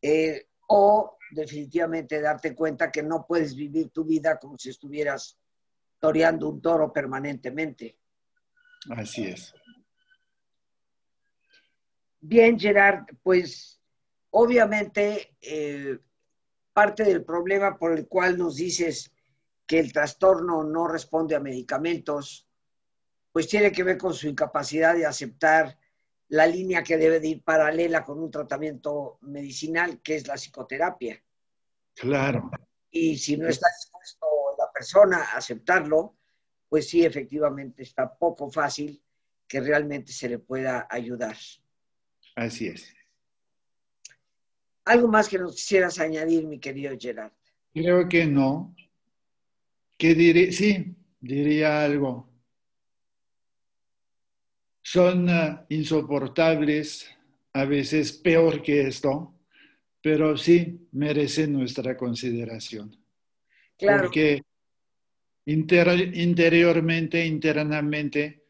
eh, 0.00 0.48
o 0.68 1.18
definitivamente 1.30 2.18
darte 2.22 2.54
cuenta 2.54 2.90
que 2.90 3.02
no 3.02 3.26
puedes 3.26 3.54
vivir 3.54 3.90
tu 3.90 4.02
vida 4.02 4.38
como 4.38 4.56
si 4.56 4.70
estuvieras 4.70 5.38
toreando 5.98 6.48
un 6.48 6.62
toro 6.62 6.90
permanentemente. 6.90 7.98
Así 8.96 9.26
es. 9.26 9.52
Bien, 12.18 12.58
Gerard, 12.58 13.04
pues 13.22 13.75
obviamente 14.38 15.34
eh, 15.40 15.98
parte 16.74 17.04
del 17.04 17.24
problema 17.24 17.78
por 17.78 17.92
el 17.92 18.06
cual 18.06 18.36
nos 18.36 18.56
dices 18.56 19.10
que 19.66 19.78
el 19.78 19.94
trastorno 19.94 20.62
no 20.62 20.86
responde 20.86 21.34
a 21.34 21.40
medicamentos, 21.40 22.46
pues 23.32 23.48
tiene 23.48 23.72
que 23.72 23.82
ver 23.82 23.96
con 23.96 24.12
su 24.12 24.28
incapacidad 24.28 24.94
de 24.94 25.06
aceptar 25.06 25.78
la 26.28 26.46
línea 26.46 26.82
que 26.82 26.98
debe 26.98 27.18
de 27.18 27.28
ir 27.28 27.42
paralela 27.42 28.04
con 28.04 28.22
un 28.22 28.30
tratamiento 28.30 29.18
medicinal, 29.22 30.02
que 30.02 30.16
es 30.16 30.26
la 30.26 30.34
psicoterapia. 30.34 31.22
Claro. 31.94 32.50
Y 32.90 33.16
si 33.16 33.38
no 33.38 33.48
está 33.48 33.68
dispuesto 33.74 34.26
la 34.58 34.70
persona 34.70 35.18
a 35.32 35.38
aceptarlo, 35.38 36.16
pues 36.68 36.90
sí, 36.90 37.06
efectivamente 37.06 37.82
está 37.82 38.14
poco 38.18 38.50
fácil 38.50 39.02
que 39.48 39.60
realmente 39.60 40.12
se 40.12 40.28
le 40.28 40.38
pueda 40.38 40.86
ayudar. 40.90 41.36
Así 42.34 42.68
es. 42.68 42.95
¿Algo 44.86 45.08
más 45.08 45.28
que 45.28 45.38
nos 45.38 45.56
quisieras 45.56 45.98
añadir, 45.98 46.46
mi 46.46 46.58
querido 46.58 46.96
Gerard? 46.98 47.32
Creo 47.74 48.08
que 48.08 48.24
no. 48.24 48.74
¿Qué 49.98 50.14
diré? 50.14 50.52
Sí, 50.52 50.94
diría 51.20 51.84
algo. 51.84 52.30
Son 54.82 55.28
uh, 55.28 55.64
insoportables, 55.70 57.10
a 57.52 57.64
veces 57.64 58.12
peor 58.12 58.62
que 58.62 58.86
esto, 58.86 59.34
pero 60.00 60.36
sí 60.36 60.88
merecen 60.92 61.52
nuestra 61.52 61.96
consideración. 61.96 62.96
Claro. 63.76 64.04
Porque 64.04 64.42
interiormente, 65.46 67.26
internamente, 67.26 68.44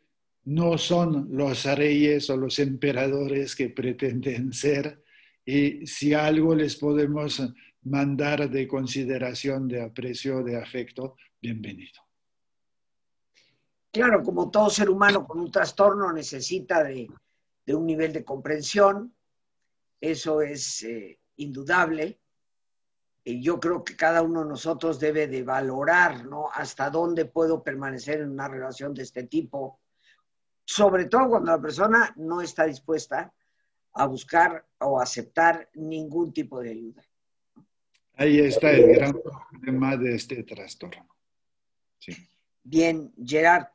no 0.44 0.76
son 0.76 1.28
los 1.30 1.64
reyes 1.64 2.28
o 2.28 2.36
los 2.36 2.58
emperadores 2.58 3.56
que 3.56 3.70
pretenden 3.70 4.52
ser, 4.52 5.02
y 5.46 5.86
si 5.86 6.12
algo 6.12 6.56
les 6.56 6.74
podemos 6.74 7.40
mandar 7.82 8.50
de 8.50 8.66
consideración, 8.66 9.68
de 9.68 9.80
aprecio, 9.80 10.42
de 10.42 10.60
afecto, 10.60 11.14
bienvenido. 11.40 12.02
Claro, 13.92 14.24
como 14.24 14.50
todo 14.50 14.68
ser 14.68 14.90
humano 14.90 15.24
con 15.24 15.38
un 15.38 15.50
trastorno 15.50 16.12
necesita 16.12 16.82
de, 16.82 17.08
un 17.68 17.86
nivel 17.86 18.12
de 18.12 18.24
comprensión, 18.24 19.14
eso 20.00 20.42
es 20.42 20.82
eh, 20.82 21.20
indudable. 21.36 22.20
Y 23.22 23.40
yo 23.40 23.60
creo 23.60 23.84
que 23.84 23.96
cada 23.96 24.22
uno 24.22 24.42
de 24.42 24.48
nosotros 24.48 24.98
debe 24.98 25.28
de 25.28 25.44
valorar, 25.44 26.26
¿no? 26.26 26.48
Hasta 26.52 26.90
dónde 26.90 27.24
puedo 27.24 27.62
permanecer 27.62 28.20
en 28.20 28.30
una 28.30 28.48
relación 28.48 28.92
de 28.94 29.04
este 29.04 29.24
tipo, 29.24 29.80
sobre 30.64 31.04
todo 31.04 31.28
cuando 31.28 31.52
la 31.52 31.60
persona 31.60 32.12
no 32.16 32.40
está 32.40 32.64
dispuesta 32.64 33.32
a 33.96 34.06
buscar 34.06 34.64
o 34.80 35.00
aceptar 35.00 35.68
ningún 35.74 36.32
tipo 36.32 36.60
de 36.60 36.70
ayuda. 36.70 37.02
Ahí 38.14 38.40
está 38.40 38.70
el 38.70 38.94
gran 38.94 39.12
problema 39.12 39.96
de 39.96 40.14
este 40.14 40.42
trastorno. 40.42 41.06
Bien, 42.62 43.12
Gerard, 43.24 43.66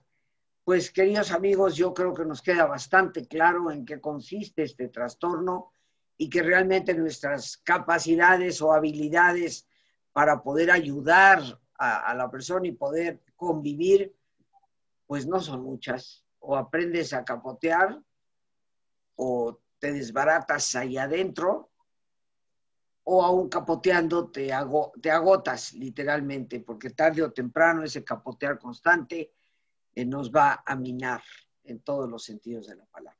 pues 0.63 0.91
queridos 0.91 1.32
amigos, 1.32 1.76
yo 1.76 1.93
creo 1.93 2.13
que 2.13 2.26
nos 2.26 2.41
queda 2.41 2.65
bastante 2.65 3.28
claro 3.28 3.72
en 3.72 3.86
qué 3.86 3.99
consiste 3.99 4.63
este 4.63 4.89
trastorno 4.89 5.74
y 6.17 6.30
que 6.30 6.43
realmente 6.43 6.93
nuestras 6.93 7.57
capacidades 7.57 8.61
o 8.61 8.74
habilidades 8.74 9.67
para 10.13 10.43
poder 10.43 10.69
ayudar 10.69 11.41
a, 11.78 12.13
la 12.13 12.30
persona 12.30 12.67
y 12.67 12.74
poder 12.74 13.22
convivir, 13.36 14.13
pues 15.07 15.26
no 15.26 15.39
son 15.39 15.63
muchas. 15.63 16.24
O 16.39 16.55
aprendes 16.55 17.11
a 17.13 17.26
capotear 17.26 17.99
o 19.15 19.59
te 19.82 19.91
desbaratas 19.91 20.75
ahí 20.75 20.95
adentro 20.95 21.71
o 23.03 23.23
aún 23.23 23.49
capoteando 23.49 24.29
te, 24.29 24.53
agotas 24.53 25.73
literalmente, 25.73 26.59
porque 26.59 26.91
tarde 26.91 27.23
o 27.23 27.34
temprano 27.34 27.84
ese 27.84 28.03
capotear 28.03 28.59
constante 28.59 29.34
eh, 29.95 30.05
nos 30.05 30.32
va 30.32 30.63
a 30.63 30.75
minar 30.75 31.23
en 31.63 31.79
todos 31.79 32.07
los 32.07 32.23
sentidos 32.23 32.67
de 32.67 32.75
la 32.75 32.86
palabra. 32.86 33.17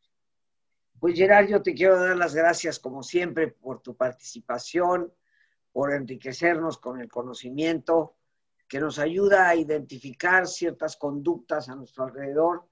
Pues 0.99 1.16
Gerard, 1.16 1.47
yo 1.47 1.64
te 1.64 1.74
quiero 1.74 1.99
dar 1.99 2.16
las 2.16 2.36
gracias 2.36 2.78
como 2.78 3.01
siempre 3.01 3.47
por 3.47 3.82
tu 3.82 3.95
participación, 3.95 5.12
por 5.72 5.91
enriquecernos 5.91 6.78
con 6.78 7.01
el 7.01 7.09
conocimiento 7.09 8.18
que 8.68 8.80
nos 8.80 8.99
ayuda 8.99 9.49
a 9.49 9.55
identificar 9.55 10.45
ciertas 10.45 10.95
conductas 10.95 11.70
a 11.70 11.76
nuestro 11.76 12.03
alrededor 12.03 12.70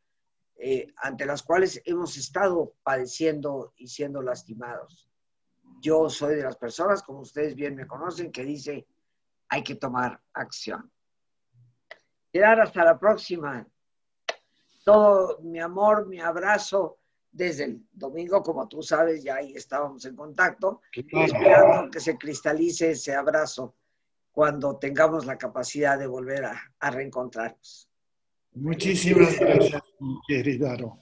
eh, 0.61 0.93
ante 0.97 1.25
las 1.25 1.41
cuales 1.41 1.81
hemos 1.85 2.17
estado 2.17 2.73
padeciendo 2.83 3.73
y 3.77 3.87
siendo 3.87 4.21
lastimados. 4.21 5.09
Yo 5.81 6.09
soy 6.09 6.35
de 6.35 6.43
las 6.43 6.57
personas, 6.57 7.01
como 7.01 7.19
ustedes 7.19 7.55
bien 7.55 7.75
me 7.75 7.87
conocen, 7.87 8.31
que 8.31 8.43
dice 8.43 8.85
hay 9.47 9.63
que 9.63 9.75
tomar 9.75 10.21
acción. 10.33 10.91
Gerard, 12.31 12.59
hasta 12.59 12.83
la 12.83 12.99
próxima. 12.99 13.67
Todo 14.83 15.39
mi 15.41 15.59
amor, 15.59 16.07
mi 16.07 16.19
abrazo 16.19 16.99
desde 17.31 17.65
el 17.65 17.87
domingo, 17.91 18.41
como 18.41 18.67
tú 18.67 18.81
sabes, 18.81 19.23
ya 19.23 19.35
ahí 19.35 19.53
estábamos 19.55 20.05
en 20.05 20.15
contacto, 20.15 20.81
esperando 20.91 21.91
que 21.91 21.99
se 21.99 22.17
cristalice 22.17 22.91
ese 22.91 23.15
abrazo 23.15 23.75
cuando 24.31 24.77
tengamos 24.77 25.25
la 25.25 25.37
capacidad 25.37 25.97
de 25.97 26.07
volver 26.07 26.45
a, 26.45 26.91
reencontrarnos. 26.91 27.88
Muchísimas 28.61 29.39
gracias, 29.39 29.81
querido. 30.27 30.99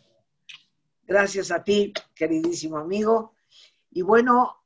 Gracias 1.03 1.51
a 1.51 1.63
ti, 1.63 1.93
queridísimo 2.13 2.77
amigo. 2.77 3.33
Y 3.91 4.01
bueno, 4.01 4.63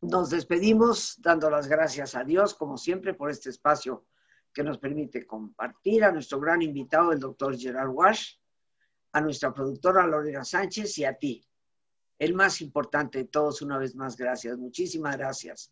nos 0.00 0.30
despedimos 0.30 1.20
dando 1.20 1.50
las 1.50 1.68
gracias 1.68 2.14
a 2.14 2.24
Dios, 2.24 2.54
como 2.54 2.78
siempre, 2.78 3.14
por 3.14 3.30
este 3.30 3.50
espacio 3.50 4.06
que 4.52 4.62
nos 4.62 4.78
permite 4.78 5.26
compartir 5.26 6.04
a 6.04 6.12
nuestro 6.12 6.40
gran 6.40 6.62
invitado, 6.62 7.12
el 7.12 7.20
doctor 7.20 7.58
Gerard 7.58 7.90
Wash 7.90 8.36
a 9.12 9.20
nuestra 9.20 9.52
productora 9.52 10.06
Lorena 10.06 10.44
Sánchez 10.44 10.96
y 10.98 11.04
a 11.04 11.14
ti. 11.18 11.46
El 12.18 12.34
más 12.34 12.60
importante 12.62 13.18
de 13.18 13.24
todos, 13.24 13.60
una 13.60 13.76
vez 13.76 13.94
más, 13.94 14.16
gracias. 14.16 14.56
Muchísimas 14.56 15.16
gracias 15.16 15.70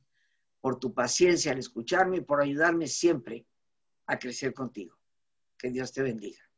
por 0.60 0.78
tu 0.78 0.92
paciencia 0.92 1.52
al 1.52 1.58
escucharme 1.58 2.18
y 2.18 2.20
por 2.20 2.42
ayudarme 2.42 2.86
siempre 2.86 3.46
a 4.06 4.18
crecer 4.18 4.52
contigo. 4.52 4.98
Que 5.56 5.70
Dios 5.70 5.92
te 5.92 6.02
bendiga. 6.02 6.49